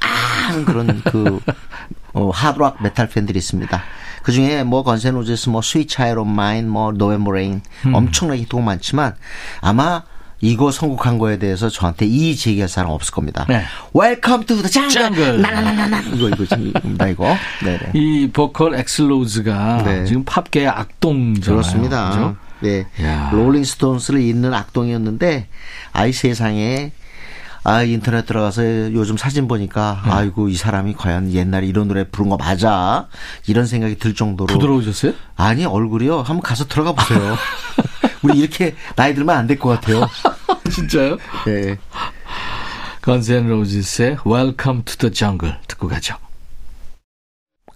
아, 0.00 0.64
그런 0.64 1.02
그 1.04 1.38
어, 2.14 2.30
하드락 2.30 2.82
메탈 2.82 3.08
팬들이 3.08 3.38
있습니다. 3.38 3.82
그 4.22 4.32
중에 4.32 4.64
뭐 4.64 4.82
Guns 4.84 5.04
N' 5.04 5.14
Roses, 5.14 5.50
뭐 5.50 5.60
Sweet 5.60 5.94
Child 5.94 6.24
O' 6.24 6.36
Mine, 6.36 6.66
뭐 6.66 6.92
November 6.92 7.24
Rain 7.24 7.60
음. 7.84 7.94
엄청나게 7.94 8.40
히트곡 8.42 8.62
많지만 8.62 9.16
아마 9.60 10.04
이거 10.42 10.72
선곡한 10.72 11.18
거에 11.18 11.38
대해서 11.38 11.70
저한테 11.70 12.04
이의 12.04 12.34
제기할 12.36 12.68
사람 12.68 12.90
없을 12.90 13.14
겁니다. 13.14 13.46
네. 13.48 13.62
Welcome 13.96 14.44
to 14.46 14.56
the 14.56 14.68
jungle. 14.68 14.90
Jungle. 14.90 15.40
나나나나나 15.40 16.00
이거 16.00 16.28
이거 16.28 16.44
지금다 16.44 17.06
이거. 17.08 17.36
네네. 17.64 17.92
이 17.94 18.28
보컬 18.32 18.74
엑슬로즈가 18.74 19.82
네. 19.84 20.04
지금 20.04 20.24
팝계의 20.24 20.66
악동잖아요. 20.66 21.60
그렇습니다. 21.60 22.10
그죠? 22.10 22.36
네. 22.60 22.86
야. 23.02 23.30
롤링스톤스를 23.32 24.20
잇는 24.20 24.52
악동이었는데 24.52 25.46
아이 25.92 26.12
세상에 26.12 26.90
아 27.64 27.84
인터넷 27.84 28.26
들어가서 28.26 28.92
요즘 28.92 29.16
사진 29.16 29.46
보니까 29.46 30.02
네. 30.04 30.10
아이고 30.10 30.48
이 30.48 30.56
사람이 30.56 30.94
과연 30.94 31.32
옛날에 31.32 31.68
이런 31.68 31.86
노래 31.86 32.02
부른 32.02 32.30
거 32.30 32.36
맞아 32.36 33.06
이런 33.46 33.66
생각이 33.66 33.96
들 33.96 34.16
정도로 34.16 34.52
부드러우셨어요? 34.52 35.12
아니 35.36 35.64
얼굴이요 35.64 36.22
한번 36.22 36.40
가서 36.40 36.66
들어가 36.66 36.90
보세요. 36.92 37.36
우리 38.22 38.38
이렇게 38.38 38.74
나이 38.96 39.14
들면 39.14 39.36
안 39.36 39.46
될 39.46 39.58
것 39.58 39.68
같아요. 39.70 40.08
진짜요? 40.70 41.16
네. 41.46 41.78
Guns 43.04 43.32
N' 43.32 43.46
Roses의 43.46 44.18
Welcome 44.26 44.84
to 44.84 44.96
the 44.96 45.12
Jungle 45.12 45.56
듣고 45.66 45.88
가죠. 45.88 46.16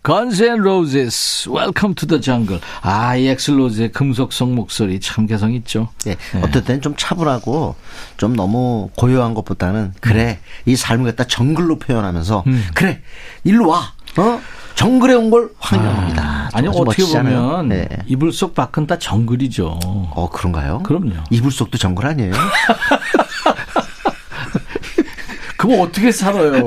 Guns 0.05 0.41
N' 0.41 0.61
Roses, 0.61 1.49
Welcome 1.51 1.97
to 1.97 2.07
the 2.07 2.21
Jungle. 2.23 2.61
아, 2.81 3.17
이 3.17 3.27
엑슬로즈의 3.27 3.91
금속성 3.91 4.55
목소리 4.55 5.01
참 5.01 5.27
개성 5.27 5.53
있죠. 5.55 5.89
네. 6.05 6.17
어떨 6.43 6.63
땐좀 6.63 6.95
차분하고 6.97 7.75
좀 8.17 8.37
너무 8.37 8.89
고요한 8.97 9.35
것보다는 9.35 9.95
그래 10.01 10.39
이 10.65 10.77
삶을 10.77 11.07
갖다 11.07 11.25
정글로 11.25 11.81
표현하면서 11.81 12.45
음. 12.47 12.65
그래 12.75 13.03
일로 13.43 13.67
와 13.69 13.95
어? 14.17 14.41
정글에 14.77 15.15
온 15.15 15.31
걸 15.31 15.49
환영합니다. 15.59 16.23
아, 16.23 16.49
아니 16.53 16.69
어떻게 16.69 17.03
멋지잖아요. 17.03 17.41
보면 17.43 17.69
네. 17.71 17.89
이불 18.07 18.33
속 18.33 18.55
밖은 18.55 18.87
다 18.87 18.97
정글이죠. 18.99 19.81
어 19.83 20.29
그런가요? 20.33 20.81
그럼요. 20.85 21.15
이불 21.31 21.51
속도 21.51 21.77
정글 21.79 22.07
아니에요? 22.07 22.33
그거 25.57 25.81
어떻게 25.83 26.13
살아요? 26.13 26.53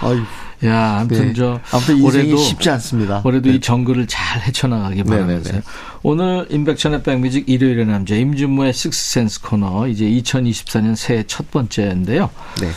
아유, 0.00 0.22
야, 0.64 0.98
아무튼 1.00 1.26
네. 1.28 1.32
저 1.34 1.60
아무튼 1.70 1.96
인생이 1.98 2.24
올해도 2.24 2.36
쉽지 2.38 2.70
않습니다. 2.70 3.20
올해도 3.24 3.50
네. 3.50 3.56
이 3.56 3.60
정글을 3.60 4.06
잘 4.06 4.40
헤쳐나가기 4.40 4.96
네, 4.96 5.02
바라면서요. 5.04 5.52
네, 5.54 5.60
네. 5.60 5.64
오늘 6.02 6.46
임백천의 6.50 7.02
백뮤직 7.02 7.48
일요일의 7.48 7.86
남자 7.86 8.14
임준무의 8.14 8.72
식스센스 8.72 9.42
코너 9.42 9.86
이제 9.88 10.06
2024년 10.06 10.96
새해 10.96 11.24
첫 11.26 11.50
번째인데요. 11.50 12.30
네. 12.60 12.70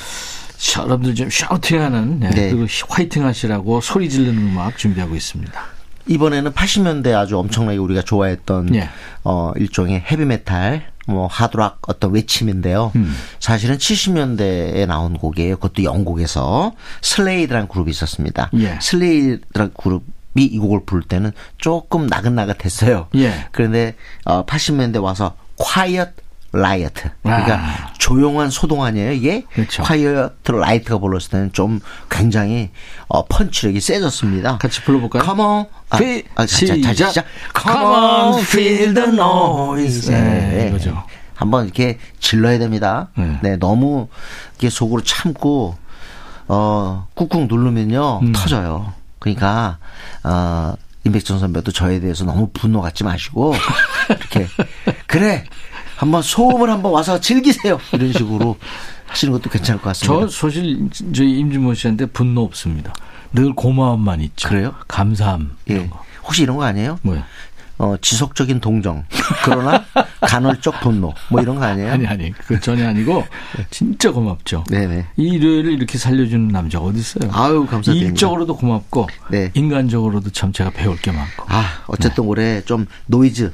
자, 0.57 0.81
여러분들 0.81 1.15
좀 1.15 1.29
샤우팅하는 1.29 2.19
네, 2.19 2.29
네. 2.31 2.49
그리고 2.49 2.67
화이팅 2.89 3.25
하시라고 3.25 3.81
소리 3.81 4.09
지르는 4.09 4.49
음악 4.49 4.77
준비하고 4.77 5.15
있습니다. 5.15 5.77
이번에는 6.07 6.51
80년대 6.53 7.13
아주 7.13 7.37
엄청나게 7.37 7.77
우리가 7.77 8.01
좋아했던 8.01 8.73
예. 8.75 8.89
어 9.23 9.51
일종의 9.57 10.05
헤비메탈 10.09 10.87
뭐 11.07 11.27
하드락 11.27 11.79
어떤 11.87 12.13
외침인데요. 12.13 12.91
음. 12.95 13.15
사실은 13.39 13.77
70년대에 13.77 14.87
나온 14.87 15.17
곡이에요. 15.17 15.55
그것도 15.57 15.83
영국에서 15.83 16.73
Slade라는 17.01 17.67
그룹이 17.67 17.91
있었습니다. 17.91 18.49
예. 18.55 18.77
Slade라는 18.81 19.73
그룹이 19.77 20.03
이 20.37 20.57
곡을 20.57 20.85
부를 20.85 21.03
때는 21.03 21.31
조금 21.57 22.07
나긋나긋했어요. 22.07 23.07
예. 23.15 23.47
그런데 23.51 23.95
어 24.25 24.45
80년대 24.45 25.01
와서 25.01 25.35
Quiet 25.55 26.11
Riot. 26.53 27.09
그러니까 27.21 27.59
아. 27.59 27.93
조용한 28.11 28.49
소동 28.49 28.85
아니에요, 28.85 29.11
이게? 29.11 29.43
그렇죠. 29.53 29.83
Quiet 29.83 30.53
Riot이 30.53 30.97
불렀을 30.99 31.29
때는 31.29 31.51
좀 31.51 31.81
굉장히 32.09 32.69
어, 33.09 33.25
펀치력이 33.25 33.81
세졌습니다. 33.81 34.59
같이 34.59 34.81
불러볼까요? 34.83 35.23
Come 35.23 35.41
on. 35.41 35.65
아, 35.89 35.97
피- 35.97 36.23
아, 36.35 36.45
자, 36.45 36.57
자, 36.65 36.65
자, 36.81 36.93
시작. 36.93 37.09
시작. 37.09 37.25
Come 37.61 37.83
on, 37.85 38.39
feel 38.43 38.93
the 38.93 39.09
noise. 39.09 40.09
네, 40.09 40.67
이거죠. 40.69 41.03
한번 41.35 41.65
이렇게 41.65 41.97
질러야 42.21 42.59
됩니다. 42.59 43.09
네. 43.17 43.39
네. 43.43 43.55
너무 43.57 44.07
이렇게 44.53 44.69
속으로 44.69 45.03
참고 45.03 45.75
어 46.47 47.07
꾹꾹 47.13 47.47
누르면요 47.49 48.19
음. 48.23 48.31
터져요. 48.31 48.93
그러니까 49.19 49.79
어 50.23 50.73
임백천 51.03 51.39
선배도 51.39 51.73
저에 51.73 51.99
대해서 51.99 52.23
너무 52.23 52.49
분노 52.53 52.81
갖지 52.81 53.03
마시고 53.03 53.53
이렇게 54.09 54.47
그래 55.07 55.43
한번 55.97 56.21
소음을 56.21 56.69
한번 56.69 56.93
와서 56.93 57.19
즐기세요 57.19 57.79
이런 57.91 58.13
식으로 58.13 58.57
하시는 59.07 59.33
것도 59.33 59.49
괜찮을 59.49 59.81
것 59.81 59.89
같습니다. 59.89 60.27
저 60.27 60.27
사실 60.27 60.89
저희 61.13 61.39
임진모 61.39 61.73
씨한테 61.73 62.05
분노 62.05 62.43
없습니다. 62.43 62.93
늘 63.33 63.53
고마움만 63.53 64.21
있죠. 64.21 64.47
그래요? 64.47 64.75
감사함 64.87 65.57
예. 65.69 65.87
거. 65.87 66.03
혹시 66.23 66.43
이런 66.43 66.57
거 66.57 66.63
아니에요? 66.63 66.99
뭐요? 67.01 67.23
어, 67.79 67.95
지속적인 68.01 68.59
동정. 68.59 69.05
그러나 69.43 69.85
간헐적 70.21 70.81
분노. 70.81 71.13
뭐 71.29 71.41
이런 71.41 71.55
거 71.57 71.65
아니에요? 71.65 71.91
아니 71.91 72.07
아니 72.07 72.31
그 72.31 72.59
전혀 72.59 72.87
아니고 72.89 73.23
진짜 73.69 74.11
고맙죠. 74.11 74.65
네네. 74.69 75.05
이 75.17 75.23
일요일을 75.23 75.73
이렇게 75.73 75.97
살려주는 75.97 76.47
남자가 76.47 76.85
어디 76.85 76.99
있어요? 76.99 77.29
아유, 77.33 77.65
감사드립니다. 77.65 78.09
일적으로도 78.09 78.55
고맙고 78.55 79.07
네. 79.29 79.51
인간적으로도 79.53 80.31
참 80.31 80.51
제가 80.51 80.71
배울 80.71 80.97
게 80.97 81.11
많고. 81.11 81.45
아, 81.47 81.63
어쨌든 81.87 82.23
올해 82.25 82.61
좀 82.61 82.87
노이즈, 83.05 83.43
예, 83.43 83.51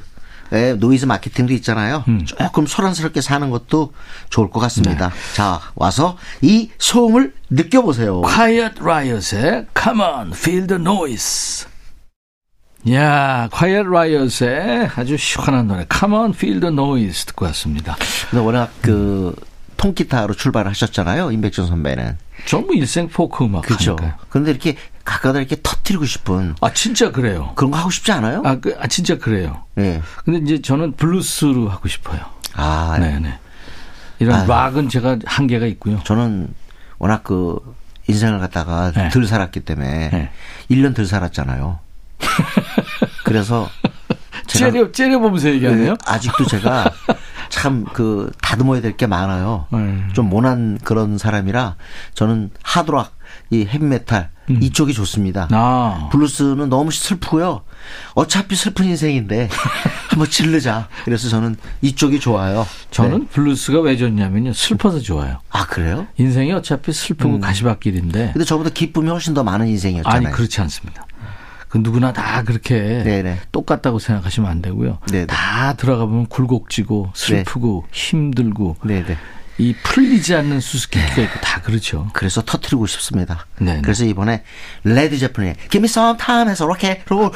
노이즈 0.78 1.06
마케팅도 1.06 1.52
있잖아요. 1.54 2.04
음. 2.08 2.24
조금 2.24 2.66
소란스럽게 2.66 3.20
사는 3.20 3.50
것도 3.50 3.92
좋을 4.30 4.50
것 4.50 4.60
같습니다. 4.60 5.10
네. 5.10 5.34
자, 5.34 5.60
와서 5.74 6.16
이 6.40 6.70
소음을 6.78 7.32
느껴보세요. 7.50 8.22
Quiet 8.22 8.80
Riot의 8.80 9.66
Come 9.80 10.00
on, 10.02 10.32
Feel 10.32 10.66
the 10.66 10.80
Noise. 10.80 11.66
야, 12.92 13.48
Quiet 13.50 13.88
Riot의 13.88 14.90
아주 14.94 15.16
시원한 15.16 15.66
노래 15.68 15.86
Come 15.90 16.14
on, 16.14 16.30
Feel 16.34 16.60
the 16.60 16.72
Noise 16.72 17.26
듣고 17.26 17.46
왔습니다. 17.46 17.96
근데 18.30 18.44
워낙 18.44 18.70
그, 18.82 19.34
통기타로 19.84 20.32
출발하셨잖아요. 20.34 21.30
임백준 21.30 21.66
선배는. 21.66 22.16
전부 22.46 22.74
일생 22.74 23.08
포크 23.08 23.44
음악 23.44 23.62
그렇죠. 23.62 23.96
그런데 24.30 24.50
이렇게 24.50 24.76
가끔가다 25.04 25.40
이렇게 25.40 25.56
터트리고 25.62 26.06
싶은 26.06 26.54
아 26.62 26.72
진짜 26.72 27.10
그래요. 27.12 27.52
그런 27.54 27.70
거 27.70 27.76
하고 27.78 27.90
싶지 27.90 28.10
않아요? 28.12 28.42
아, 28.46 28.56
그, 28.56 28.74
아 28.80 28.86
진짜 28.86 29.18
그래요. 29.18 29.62
예. 29.78 30.00
근데 30.24 30.38
이제 30.38 30.62
저는 30.62 30.92
블루스로 30.92 31.68
하고 31.68 31.88
싶어요. 31.88 32.20
아, 32.54 32.96
네 32.98 33.18
네. 33.18 33.38
이런 34.18 34.40
아유. 34.40 34.48
락은 34.48 34.88
제가 34.88 35.18
한계가 35.26 35.66
있고요. 35.66 36.00
저는 36.04 36.48
워낙 36.98 37.22
그 37.22 37.58
인생을 38.08 38.38
갖다가 38.38 38.90
네. 38.92 39.10
덜 39.10 39.26
살았기 39.26 39.60
때문에 39.60 40.10
네. 40.10 40.30
1년 40.70 40.94
덜 40.94 41.04
살았잖아요. 41.04 41.78
그래서 43.24 43.68
째려 44.46 44.90
째려 44.92 45.18
보면서 45.18 45.50
얘기하네요. 45.50 45.90
네, 45.92 45.96
아직도 46.06 46.46
제가 46.46 46.90
참 47.54 47.84
그 47.92 48.30
다듬어야 48.42 48.80
될 48.80 48.96
게 48.96 49.06
많아요. 49.06 49.66
네. 49.72 50.02
좀 50.12 50.28
모난 50.28 50.78
그런 50.84 51.18
사람이라 51.18 51.76
저는 52.14 52.50
하드락, 52.62 53.16
이 53.50 53.64
헤비메탈 53.64 54.30
이쪽이 54.60 54.92
좋습니다. 54.92 55.44
음. 55.44 55.54
아, 55.54 56.08
블루스는 56.12 56.68
너무 56.68 56.90
슬프고요. 56.90 57.62
어차피 58.14 58.54
슬픈 58.56 58.84
인생인데 58.86 59.48
한번 60.10 60.28
질르자. 60.28 60.88
그래서 61.04 61.28
저는 61.28 61.56
이쪽이 61.80 62.20
좋아요. 62.20 62.66
저는 62.90 63.20
네. 63.20 63.26
블루스가 63.28 63.80
왜 63.80 63.96
좋냐면요. 63.96 64.52
슬퍼서 64.52 65.00
좋아요. 65.00 65.38
아 65.50 65.64
그래요? 65.66 66.06
인생이 66.18 66.52
어차피 66.52 66.92
슬프고 66.92 67.40
가시밭길인데 67.40 68.30
근데 68.32 68.44
저보다 68.44 68.70
기쁨이 68.70 69.08
훨씬 69.08 69.32
더 69.34 69.42
많은 69.44 69.66
인생이었잖아요. 69.68 70.16
아니 70.26 70.30
그렇지 70.36 70.60
않습니다. 70.60 71.06
그 71.74 71.78
누구나 71.82 72.12
다 72.12 72.44
그렇게 72.44 73.02
네네. 73.02 73.40
똑같다고 73.50 73.98
생각하시면 73.98 74.48
안 74.48 74.62
되고요. 74.62 74.98
네네. 75.10 75.26
다 75.26 75.72
들어가 75.72 76.06
보면 76.06 76.26
굴곡지고 76.28 77.10
슬프고 77.14 77.84
힘들고 77.90 78.76
네네. 78.84 79.18
이 79.58 79.74
풀리지 79.82 80.36
않는 80.36 80.60
수수께끼가 80.60 81.22
있고 81.22 81.40
다 81.40 81.60
그렇죠. 81.62 82.08
그래서 82.12 82.42
터트리고 82.42 82.86
싶습니다. 82.86 83.46
네네. 83.58 83.80
그래서 83.82 84.04
이번에 84.04 84.44
Led 84.84 85.18
Zeppelin의 85.18 85.56
Give 85.68 85.80
me 85.80 85.86
some 85.86 86.16
time 86.16 86.48
해서 86.48 86.64
이렇게 86.64 87.02
와 87.10 87.30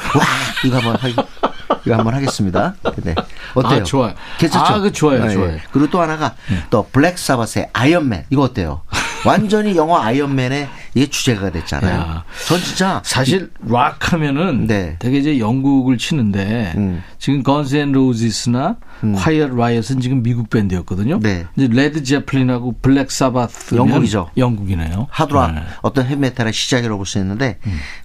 이거 0.63 0.77
한번 0.77 0.95
하 0.95 1.09
이거 1.09 1.95
한번 1.97 2.13
하겠습니다. 2.13 2.75
네. 3.03 3.15
어때요? 3.55 3.81
아, 3.81 3.83
좋아요. 3.83 4.13
괜찮죠? 4.37 4.73
아, 4.73 4.79
그 4.79 4.93
좋아요, 4.93 5.25
네. 5.25 5.33
좋아요. 5.33 5.57
그리고 5.73 5.89
또 5.89 5.99
하나가 5.99 6.35
또 6.69 6.87
Black 6.93 7.17
Sabbath의 7.17 7.71
Iron 7.73 8.04
Man 8.04 8.27
이거 8.29 8.43
어때요? 8.43 8.83
완전히 9.25 9.75
영화 9.75 10.05
Iron 10.05 10.33
Man의 10.33 10.67
이게 10.95 11.05
주제가 11.07 11.51
됐잖아요. 11.51 11.99
야. 11.99 12.23
전 12.47 12.59
진짜 12.61 13.01
사실 13.03 13.51
락 13.67 14.13
하면은 14.13 14.65
네. 14.65 14.95
되게 14.99 15.17
이제 15.19 15.39
영국을 15.39 15.97
치는데 15.97 16.73
음. 16.77 17.03
지금 17.17 17.43
Guns 17.43 17.75
N' 17.75 17.91
Roses나 17.91 18.77
Quiet 19.17 19.55
Riot은 19.55 19.99
지금 20.01 20.23
미국 20.23 20.49
밴드였거든요. 20.49 21.19
네. 21.19 21.45
이제 21.55 21.67
Led 21.71 22.03
Zeppelin하고 22.03 22.77
Black 22.81 23.11
Sabbath 23.11 23.75
영국이죠. 23.75 24.29
영국이네요. 24.37 25.07
하드락 25.09 25.53
네. 25.53 25.61
어떤 25.81 26.05
헤비메탈의 26.05 26.53
시작이라고 26.53 26.97
볼 26.97 27.05
수 27.05 27.17
있는데 27.19 27.57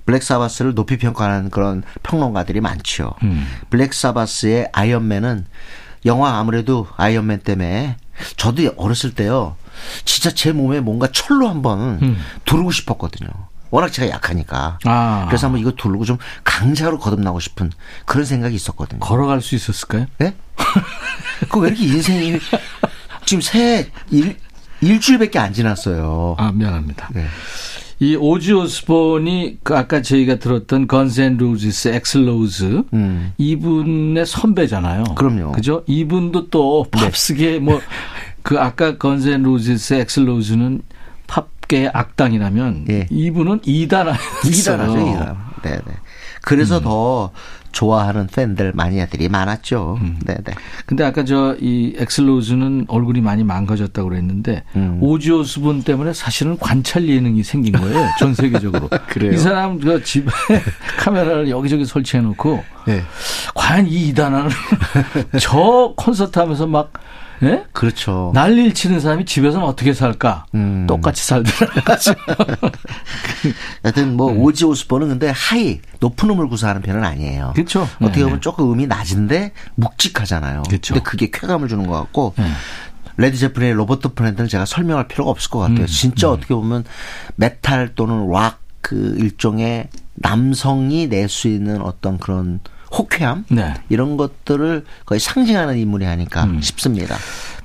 Black 0.07 0.23
Sabbath를 0.23 0.75
높이 0.75 0.97
평가하는 0.99 1.51
그런 1.51 1.83
평론가들이 2.03 2.61
많지요. 2.61 3.13
음. 3.23 3.47
Black 3.71 3.93
Sabbath의 3.93 4.71
Iron 4.73 5.03
Man은 5.03 5.47
영화 6.07 6.39
아무래도 6.39 6.87
Iron 6.97 7.22
Man 7.22 7.41
때문에 7.41 7.97
저도 8.37 8.63
어렸을 8.77 9.15
때요. 9.15 9.57
진짜 10.05 10.31
제 10.31 10.53
몸에 10.53 10.81
뭔가 10.81 11.09
철로 11.13 11.49
한번 11.49 11.99
음. 12.03 12.17
두르고 12.45 12.71
싶었거든요. 12.71 13.29
워낙 13.71 13.91
제가 13.91 14.09
약하니까. 14.09 14.79
아. 14.85 15.25
그래서 15.29 15.49
한번 15.49 15.61
이거 15.61 15.73
두르고 15.73 16.05
좀 16.05 16.17
강자로 16.45 16.99
거듭나고 16.99 17.41
싶은 17.41 17.73
그런 18.05 18.25
생각이 18.25 18.55
있었거든요. 18.55 19.01
걸어갈 19.01 19.41
수 19.41 19.57
있었을까요? 19.57 20.07
예? 20.23 20.35
그 21.49 21.59
왜 21.59 21.69
이렇게 21.71 21.85
인생이 21.85 22.39
지금 23.25 23.41
새 23.41 23.91
일, 24.11 24.37
일주일밖에 24.81 25.39
안 25.39 25.53
지났어요. 25.53 26.37
아 26.39 26.53
미안합니다. 26.53 27.09
네. 27.15 27.27
이 28.01 28.17
Ozzy 28.17 28.53
Osbourne이 28.53 29.59
그 29.63 29.77
아까 29.77 30.03
저희가 30.03 30.37
들었던 30.37 30.87
Guns 30.87 31.21
N' 31.21 31.37
Roses 31.37 31.89
Axl 31.89 32.29
Rose 32.29 32.83
음. 32.93 33.33
이분의 33.39 34.27
선배잖아요. 34.27 35.05
그럼요. 35.17 35.53
그죠? 35.53 35.83
이분도 35.87 36.51
또 36.51 36.87
팝스계 36.91 37.59
뭐 37.61 37.81
그 38.45 38.61
아까 38.61 38.97
Guns 38.99 39.29
N' 39.31 39.43
Roses 39.43 39.95
Axl 39.95 40.19
Rose는 40.19 40.83
팝계의 41.27 41.91
악당이라면 41.93 42.85
예. 42.91 43.07
이분은 43.11 43.61
이단아 43.65 44.15
이단하죠, 44.47 44.93
이단. 45.01 45.37
네네. 45.63 45.83
그래서 46.43 46.79
더 46.81 47.31
좋아하는 47.73 48.27
팬들 48.27 48.73
마니아들이 48.75 49.31
많았죠. 49.31 49.99
네네. 50.27 50.43
근데 50.85 51.05
아까 51.05 51.25
저 51.25 51.57
이 51.59 51.95
Axl 51.97 52.21
Rose는 52.21 52.85
얼굴이 52.89 53.23
많이 53.23 53.43
망가졌다고 53.45 54.11
그랬는데 54.11 54.63
음. 54.77 54.99
Ozzy 55.01 55.28
Osbourne 55.28 55.83
때문에 55.85 56.13
사실은 56.13 56.59
관찰 56.59 57.09
예능이 57.09 57.43
생긴 57.43 57.73
거예요. 57.73 58.07
전 58.21 58.35
세계적으로. 58.35 58.91
이 59.33 59.37
사람 59.39 59.81
그 59.81 60.03
집에 60.05 60.31
카메라를 61.01 61.49
여기저기 61.49 61.87
설치해 61.87 62.23
놓고 62.23 62.63
네. 62.87 63.03
과연 63.55 63.87
이 63.87 64.09
이단아는 64.09 64.51
저 65.41 65.95
콘서트 65.97 66.39
하면서 66.39 66.67
막 66.67 66.93
예? 67.43 67.65
그렇죠. 67.73 68.31
난리를 68.35 68.75
치는 68.75 69.01
사람이 69.01 69.25
집에서는 69.25 69.67
어떻게 69.67 69.93
살까? 69.93 70.47
음. 70.55 70.87
똑같이 70.87 71.25
살더라고요. 71.27 71.85
하여튼 73.83 74.17
뭐 74.17 74.33
Ozzy 74.33 74.65
Osbourne은 74.65 75.09
근데 75.09 75.31
high 75.31 75.81
높은 76.01 76.31
음을 76.31 76.49
구사하는 76.49 76.83
편은 76.83 77.05
아니에요. 77.05 77.53
그렇죠. 77.55 77.89
어떻게 78.01 78.19
네, 78.19 78.23
보면 78.23 78.35
네. 78.37 78.41
조금 78.41 78.73
음이 78.73 78.87
낮은데 78.87 79.53
묵직하잖아요. 79.75 80.63
그렇죠. 80.69 80.95
근데 80.95 81.05
그게 81.05 81.31
쾌감을 81.31 81.69
주는 81.69 81.87
것 81.87 81.95
같고 81.95 82.35
네. 82.39 82.45
Led 83.17 83.37
Zeppelin의 83.37 83.75
Robert 83.75 84.15
Plant는 84.15 84.49
제가 84.49 84.65
설명할 84.65 85.09
필요가 85.09 85.31
없을 85.31 85.51
것 85.51 85.61
같아요. 85.61 85.83
음, 85.83 85.87
진짜 85.87 86.31
어떻게 86.31 86.55
보면 86.55 86.85
메탈 87.37 87.95
또는 87.95 88.29
락 88.31 88.65
그 88.85 89.17
일종의 89.19 89.89
남성이 90.13 91.09
낼 91.09 91.29
수 91.29 91.49
있는 91.49 91.81
어떤 91.81 92.19
그런 92.19 92.61
호쾌함 92.97 93.45
네. 93.51 93.75
이런 93.89 94.17
것들을 94.17 94.85
거의 95.05 95.19
상징하는 95.21 95.79
인물이 95.79 96.07
아닐까 96.07 96.45
음. 96.45 96.61
싶습니다. 96.61 97.17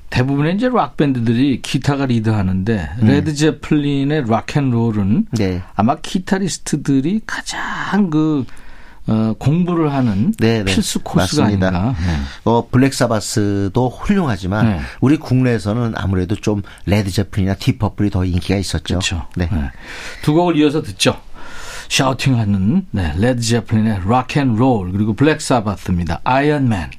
대부분의 0.09 0.55
이제 0.55 0.69
락 0.69 0.97
밴드들이 0.97 1.61
기타가 1.61 2.07
리드하는데 2.07 2.89
레드 3.01 3.35
제플린의 3.35 4.23
락앤롤은 4.27 5.27
네. 5.33 5.61
아마 5.75 5.95
기타리스트들이 5.95 7.21
가장 7.27 8.09
그 8.09 8.45
어, 9.07 9.33
공부를 9.39 9.91
하는 9.91 10.33
네, 10.37 10.63
네. 10.63 10.65
필수 10.65 10.99
코스가 10.99 11.43
맞습니다. 11.43 11.67
아닌가. 11.67 11.95
네. 11.99 12.15
어, 12.43 12.67
Black 12.69 12.93
Sabbath도 12.93 13.89
훌륭하지만 13.89 14.69
네. 14.69 14.79
우리 15.01 15.17
국내에서는 15.17 15.93
아무래도 15.95 16.35
좀 16.35 16.61
Led 16.85 17.09
Zeppelin이나 17.09 17.55
Deep 17.55 17.76
Purple이 17.76 18.11
더 18.11 18.23
인기가 18.23 18.55
있었죠. 18.55 18.99
그렇죠. 18.99 19.25
네. 19.35 19.49
네. 19.51 19.71
두 20.21 20.33
곡을 20.33 20.57
이어서 20.57 20.83
듣죠. 20.83 21.19
shouting하는 21.89 22.85
네, 22.91 23.13
레드 23.17 23.41
제플린의 23.41 24.01
Rock 24.07 24.38
and 24.38 24.61
Roll 24.61 24.91
그리고 24.93 25.13
블랙 25.13 25.41
사바스입니다. 25.41 26.21
Iron 26.23 26.57
Man. 26.57 26.91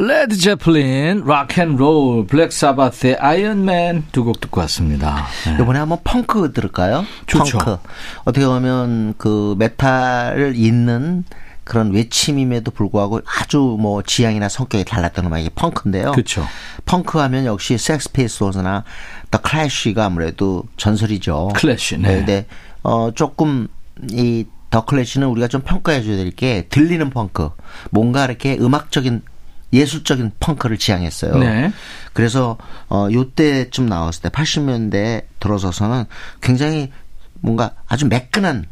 레드 0.00 0.36
제플린, 0.36 1.24
Rock 1.24 1.58
and 1.58 1.84
Roll, 1.84 2.26
블랙 2.26 2.52
사바스의 2.52 3.16
Iron 3.18 3.68
Man 3.68 4.06
두 4.12 4.24
곡 4.24 4.40
듣고 4.40 4.60
왔습니다. 4.62 5.26
네. 5.46 5.54
이번에 5.62 5.78
한번 5.78 5.98
펑크 6.04 6.52
들을까요? 6.52 7.04
좋죠. 7.26 7.58
펑크. 7.58 7.78
어떻게 8.24 8.44
보면 8.46 9.14
그 9.16 9.54
메탈을 9.58 10.54
잇는 10.56 11.24
그런 11.64 11.92
외침임에도 11.92 12.70
불구하고 12.70 13.20
아주 13.40 13.76
뭐 13.78 14.02
지향이나 14.02 14.48
성격이 14.48 14.84
달랐던 14.84 15.26
음악이 15.26 15.50
펑크인데요. 15.54 16.12
그쵸. 16.12 16.44
펑크 16.86 17.18
하면 17.18 17.44
역시 17.44 17.76
섹스피스토즈나 17.76 18.84
더 19.30 19.40
클래쉬가 19.40 20.04
아무래도 20.06 20.64
전설이죠. 20.76 21.50
클래시, 21.54 21.98
네. 21.98 22.24
네. 22.24 22.46
어 22.82 23.10
조금 23.14 23.68
이 24.10 24.44
더 24.70 24.84
클래쉬는 24.84 25.28
우리가 25.28 25.48
좀 25.48 25.62
평가해 25.62 26.02
줘야 26.02 26.16
될 26.16 26.30
게 26.30 26.66
들리는 26.68 27.08
펑크. 27.10 27.50
뭔가 27.90 28.26
이렇게 28.26 28.56
음악적인 28.60 29.22
예술적인 29.72 30.32
펑크를 30.40 30.78
지향했어요. 30.78 31.38
네. 31.38 31.72
그래서 32.12 32.58
어 32.88 33.08
요때쯤 33.10 33.86
나왔을 33.86 34.22
때 34.22 34.28
80년대 34.28 35.24
들어서서는 35.40 36.04
굉장히 36.42 36.92
뭔가 37.40 37.72
아주 37.86 38.06
매끈한 38.06 38.66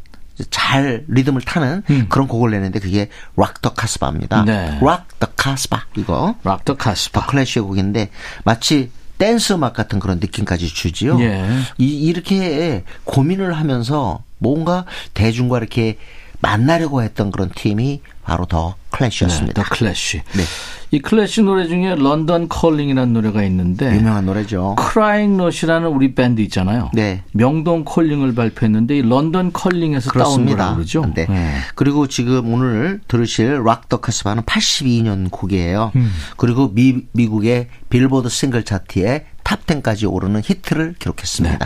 잘 0.51 1.03
리듬을 1.07 1.41
타는 1.41 1.81
그런 2.09 2.27
곡을 2.27 2.51
내는데 2.51 2.79
그게 2.79 3.09
Rock 3.35 3.57
the 3.57 3.73
Casbah입니다. 3.73 4.41
음. 4.41 4.45
네. 4.45 4.79
Rock 4.81 5.07
the 5.07 5.27
Casbah 5.35 5.85
이거 5.97 6.35
Rock 6.43 6.61
the 6.61 6.75
Casbah. 6.77 7.21
더 7.21 7.27
클래시의 7.27 7.63
곡인데 7.65 8.09
마치 8.43 8.91
댄스 9.17 9.53
음악 9.53 9.73
같은 9.73 9.99
그런 9.99 10.19
느낌까지 10.19 10.67
주지요. 10.67 11.19
예. 11.21 11.47
이, 11.77 11.87
이렇게 11.87 12.83
고민을 13.03 13.53
하면서 13.53 14.23
뭔가 14.37 14.85
대중과 15.13 15.57
이렇게 15.57 15.97
만나려고 16.39 17.01
했던 17.01 17.31
그런 17.31 17.49
팀이 17.53 18.01
바로 18.27 18.45
더 18.45 18.75
클래시였습니다. 18.89 19.63
더 19.63 19.69
클래시. 19.73 20.17
네. 20.17 20.43
이 20.91 20.99
클래시 20.99 21.43
노래 21.43 21.65
중에 21.65 21.95
London 21.95 22.49
Calling이라는 22.49 23.13
노래가 23.13 23.41
있는데 23.43 23.95
유명한 23.95 24.25
노래죠. 24.25 24.75
크라잉 24.75 25.37
넛이라는 25.37 25.87
우리 25.87 26.13
밴드 26.13 26.41
있잖아요. 26.41 26.91
네. 26.93 27.23
명동 27.31 27.85
Calling을 27.85 28.35
발표했는데 28.35 28.97
이 28.97 29.01
London 29.01 29.53
Calling에서 29.53 30.11
따온 30.11 30.23
그렇습니다. 30.25 30.57
거라고 30.57 30.75
그러죠. 30.75 31.05
네. 31.15 31.25
네. 31.29 31.55
그리고 31.75 32.07
지금 32.07 32.53
오늘 32.53 32.99
들으실 33.07 33.63
Rock 33.63 33.85
the 33.85 34.01
Casbah는 34.01 34.43
82년 34.43 35.31
곡이에요. 35.31 35.93
음. 35.95 36.11
그리고 36.35 36.73
미, 36.73 37.03
미국의 37.13 37.69
빌보드 37.89 38.27
싱글 38.27 38.63
차트에 38.63 39.25
top 39.43 39.65
10까지 39.65 40.11
오르는 40.11 40.41
히트를 40.43 40.95
기록했습니다. 40.99 41.65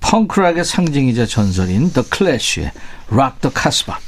펑크락의 0.00 0.66
상징이자 0.66 1.24
전설인 1.24 1.90
더 1.92 2.02
클래시의 2.06 2.70
Rock 3.10 3.34
the 3.34 3.52
Casbah. 3.52 3.98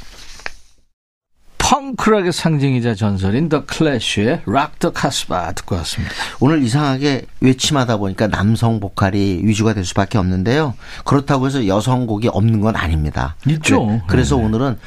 펑크락의 1.65 2.31
상징이자 2.31 2.93
전설인 2.93 3.49
더 3.49 3.65
클래시의 3.65 4.41
Rock 4.45 4.71
the 4.71 4.91
Casbah 4.91 5.53
듣고 5.53 5.75
왔습니다. 5.77 6.13
오늘 6.39 6.61
이상하게 6.61 7.25
외침하다 7.41 7.97
보니까 7.97 8.27
남성 8.27 8.79
보컬이 8.79 9.41
위주가 9.43 9.73
될 9.73 9.83
수밖에 9.83 10.19
없는데요. 10.19 10.75
그렇다고 11.05 11.47
해서 11.47 11.65
여성 11.65 12.05
곡이 12.05 12.27
없는 12.27 12.61
건 12.61 12.75
아닙니다. 12.75 13.35
있죠. 13.47 13.99
그래, 14.05 14.23
서 14.23 14.37
네. 14.37 14.43
오늘은 14.43 14.77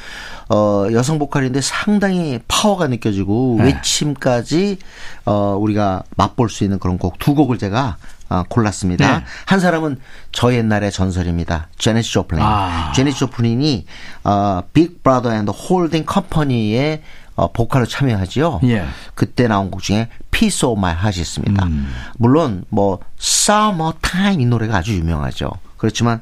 어, 0.47 0.87
여성 0.93 1.19
보컬인데 1.19 1.59
상당히 1.59 2.39
파워가 2.47 2.87
느껴지고 2.87 3.57
네. 3.59 3.65
외침까지 3.65 4.77
어, 5.25 5.57
우리가 5.59 6.03
맛볼 6.15 6.49
수 6.49 6.63
있는 6.63 6.79
그런 6.79 6.97
곡 6.97 7.19
두 7.19 7.35
곡을 7.35 7.57
제가 7.57 7.97
어, 8.29 8.43
골랐습니다. 8.47 9.19
네. 9.19 9.25
한 9.45 9.59
사람은 9.59 9.97
저 10.31 10.53
옛날의 10.53 10.91
전설입니다. 10.91 11.69
제니스 11.77 12.11
조플린. 12.11 12.43
아. 12.43 12.91
제니스 12.93 13.19
조플린이 13.19 13.85
어, 14.23 14.61
빅 14.73 15.03
브라더 15.03 15.33
앤드 15.33 15.51
홀딩 15.51 16.05
컴퍼니의 16.05 17.01
어, 17.35 17.51
보컬로 17.51 17.85
참여하지요. 17.85 18.59
예. 18.65 18.85
그때 19.15 19.47
나온 19.47 19.71
곡 19.71 19.81
중에 19.81 20.09
Piece 20.29 20.67
of 20.67 20.77
My 20.77 20.93
Heart이 20.93 21.21
있습니다. 21.21 21.65
음. 21.65 21.91
물론 22.17 22.65
뭐 22.69 22.99
Summertime 23.19 24.43
이 24.43 24.45
노래가 24.45 24.77
아주 24.77 24.93
유명하죠. 24.93 25.49
그렇지만 25.77 26.21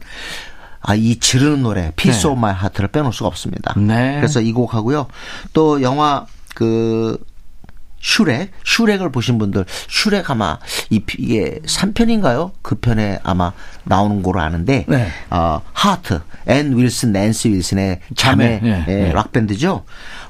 아, 0.80 0.94
이 0.96 1.18
지르는 1.18 1.64
노래 1.64 1.92
Piece 1.96 2.22
네. 2.22 2.28
of 2.30 2.38
My 2.38 2.54
Heart를 2.54 2.90
빼놓을 2.90 3.12
수가 3.12 3.28
없습니다. 3.28 3.74
네. 3.78 4.16
그래서 4.18 4.40
이 4.42 4.54
곡하고요. 4.54 5.08
또 5.54 5.82
영화 5.82 6.26
그 6.54 7.18
슈렉, 8.00 8.52
슈렉을 8.64 9.12
보신 9.12 9.38
분들, 9.38 9.66
슈렉 9.90 10.30
아마 10.30 10.60
이 10.90 11.00
피- 11.00 11.22
이게 11.24 11.60
3편인가요? 11.66 12.52
그 12.62 12.76
편에 12.76 13.20
아마 13.24 13.52
나오는 13.84 14.22
거로 14.24 14.40
아는데, 14.40 14.86
네. 14.88 15.08
어, 15.30 15.62
하트, 15.74 16.22
앤 16.48 16.78
윌슨, 16.78 17.12
낸시 17.12 17.50
윌슨의 17.50 18.00
자매, 18.16 18.60
자매, 18.60 18.70
예, 18.70 18.86
예, 18.88 19.08
예. 19.08 19.12
락밴드죠. 19.12 19.84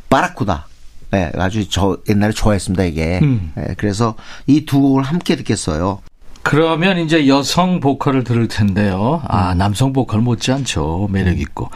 바라쿠다. 0.09 0.67
예, 1.13 1.31
아주 1.37 1.69
저 1.69 1.97
옛날에 2.09 2.31
좋아했습니다, 2.33 2.83
이게. 2.83 3.19
음. 3.21 3.53
예, 3.57 3.75
그래서 3.77 4.15
이 4.45 4.65
두 4.65 4.79
곡을 4.81 5.03
함께 5.03 5.35
듣겠어요. 5.35 6.01
그러면 6.49 6.97
이제 6.99 7.27
여성 7.27 7.81
보컬을 7.81 8.23
들을 8.23 8.47
텐데요. 8.47 9.21
아, 9.27 9.51
음. 9.51 9.57
남성 9.57 9.91
보컬 9.91 10.21
못지않죠. 10.21 11.09
매력 11.11 11.41
있고. 11.41 11.69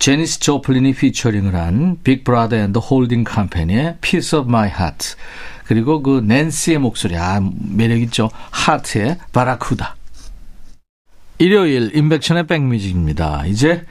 제니스 0.00 0.40
조플린이 0.40 0.92
피처링을 0.94 1.54
한 1.54 1.98
빅 2.02 2.24
브라더 2.24 2.56
앤드 2.56 2.78
홀딩 2.78 3.22
컴퍼니의 3.22 3.98
Piece 4.00 4.36
of 4.36 4.48
My 4.48 4.68
Heart. 4.68 5.14
그리고 5.66 6.02
그 6.02 6.20
낸시의 6.26 6.78
목소리. 6.78 7.16
아, 7.16 7.40
매력 7.60 8.00
있죠. 8.02 8.28
하트의 8.50 9.18
바라쿠다. 9.32 9.94
일요일 11.38 11.94
인백션의 11.94 12.48
백뮤직입니다. 12.48 13.46
이제 13.46 13.84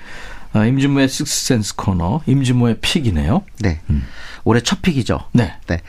어, 0.57 0.65
임진모의 0.65 1.07
식스센스 1.09 1.75
코너, 1.75 2.21
임진모의 2.25 2.77
픽이네요. 2.81 3.43
네. 3.59 3.79
올해 4.43 4.61
첫 4.61 4.81
픽이죠. 4.81 5.19
네. 5.33 5.53
네. 5.67 5.81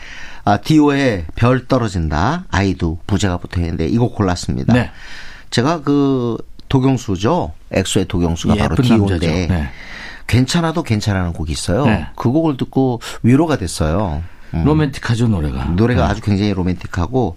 아, 0.45 0.57
디오의 0.59 1.27
별 1.35 1.67
떨어진다. 1.67 2.45
아이도 2.51 2.99
부제가 3.07 3.39
붙어 3.39 3.61
있는데 3.61 3.87
이곡 3.87 4.15
골랐습니다. 4.15 4.73
네. 4.73 4.91
제가 5.51 5.83
그 5.83 6.37
도경수죠. 6.69 7.53
엑소의 7.71 8.07
도경수가 8.09 8.55
바로. 8.57 8.77
디오인데 8.77 9.47
네. 9.47 9.69
괜찮아도 10.27 10.83
괜찮아는 10.83 11.33
곡이 11.33 11.53
있어요. 11.53 11.87
네. 11.87 12.07
그 12.17 12.31
곡을 12.31 12.57
듣고 12.57 13.01
위로가 13.23 13.57
됐어요. 13.57 14.23
음. 14.55 14.65
로맨틱하죠, 14.65 15.29
노래가. 15.29 15.65
노래가 15.67 16.05
네. 16.07 16.11
아주 16.11 16.21
굉장히 16.23 16.53
로맨틱하고 16.55 17.37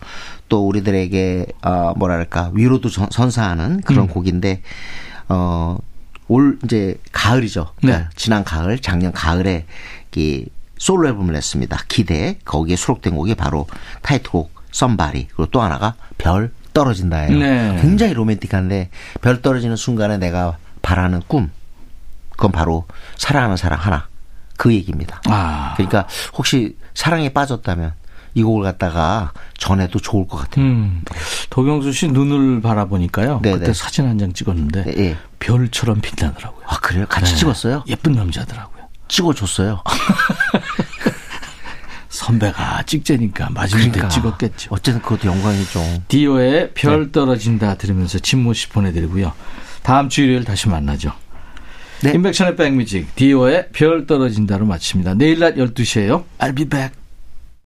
또 0.50 0.68
우리들에게 0.68 1.46
어 1.64 1.94
뭐랄까 1.98 2.52
위로도 2.54 2.90
전- 2.90 3.08
선사하는 3.12 3.82
그런 3.82 4.06
음. 4.06 4.08
곡인데 4.08 4.62
어 5.30 5.78
올 6.28 6.58
이제 6.64 6.98
가을이죠. 7.12 7.74
그러니까 7.82 8.04
네. 8.04 8.10
지난 8.16 8.44
가을, 8.44 8.80
작년 8.80 9.12
가을에 9.12 9.66
이 10.16 10.46
솔로 10.78 11.08
앨범을 11.08 11.34
냈습니다. 11.34 11.78
기대 11.88 12.38
거기에 12.46 12.76
수록된 12.76 13.16
곡이 13.16 13.36
바로 13.36 13.68
타이틀곡 14.02 14.52
썸바리 14.72 15.28
그리고 15.28 15.46
또 15.52 15.62
하나가 15.62 15.96
별 16.18 16.52
떨어진다예요. 16.74 17.38
네. 17.38 17.80
굉장히 17.82 18.14
로맨틱한데 18.14 18.90
별 19.22 19.42
떨어지는 19.42 19.76
순간에 19.76 20.18
내가 20.18 20.58
바라는 20.82 21.22
꿈 21.28 21.52
그건 22.32 22.52
바로 22.52 22.86
사랑하는 23.18 23.58
사람 23.58 23.80
하나 23.80 24.08
그 24.58 24.74
얘기입니다. 24.74 25.22
아. 25.28 25.74
그러니까 25.76 26.08
혹시 26.34 26.78
사랑에 26.94 27.30
빠졌다면 27.30 27.94
이 28.34 28.44
곡을 28.44 28.64
갖다가 28.64 29.34
전해도 29.58 30.00
좋을 30.00 30.26
것 30.28 30.38
같아요. 30.38 30.64
음, 30.66 31.04
도경수 31.50 31.92
씨 31.92 32.08
눈을 32.08 32.62
바라보니까요. 32.62 33.42
네네. 33.44 33.60
그때 33.60 33.74
사진 33.74 34.08
한 34.08 34.18
장 34.18 34.32
찍었는데 34.32 34.84
네, 34.86 34.94
예. 34.98 35.18
별처럼 35.42 36.00
빛나더라고요. 36.00 36.64
아 36.68 36.80
그래요? 36.80 37.06
같이 37.10 37.34
네. 37.34 37.40
찍었어요? 37.40 37.84
예쁜 37.88 38.14
남자더라고요. 38.14 38.88
찍어줬어요. 39.10 39.84
선배가 42.08 42.84
찍자니까 42.84 43.50
마지막에 43.52 43.90
그러니까. 43.92 44.10
찍었겠죠. 44.10 44.70
어쨌든 44.72 45.02
그것도 45.02 45.28
영광이죠. 45.28 46.04
디오의 46.08 46.72
별 46.74 47.12
떨어진다 47.12 47.76
들으면서 47.76 48.20
진모씨 48.20 48.70
보내드리고요. 48.70 49.34
다음 49.84 50.08
주 50.10 50.22
일요일 50.22 50.44
다시 50.44 50.70
만나죠. 50.70 51.12
네. 52.04 52.12
인백션의 52.14 52.56
백뮤직 52.56 53.16
디오의 53.16 53.70
별 53.74 54.06
떨어진다로 54.08 54.66
마칩니다. 54.66 55.16
내일 55.16 55.40
낮 55.40 55.56
12시에요. 55.56 56.24
I'll 56.40 56.56
be 56.56 56.66
back. 56.66 57.01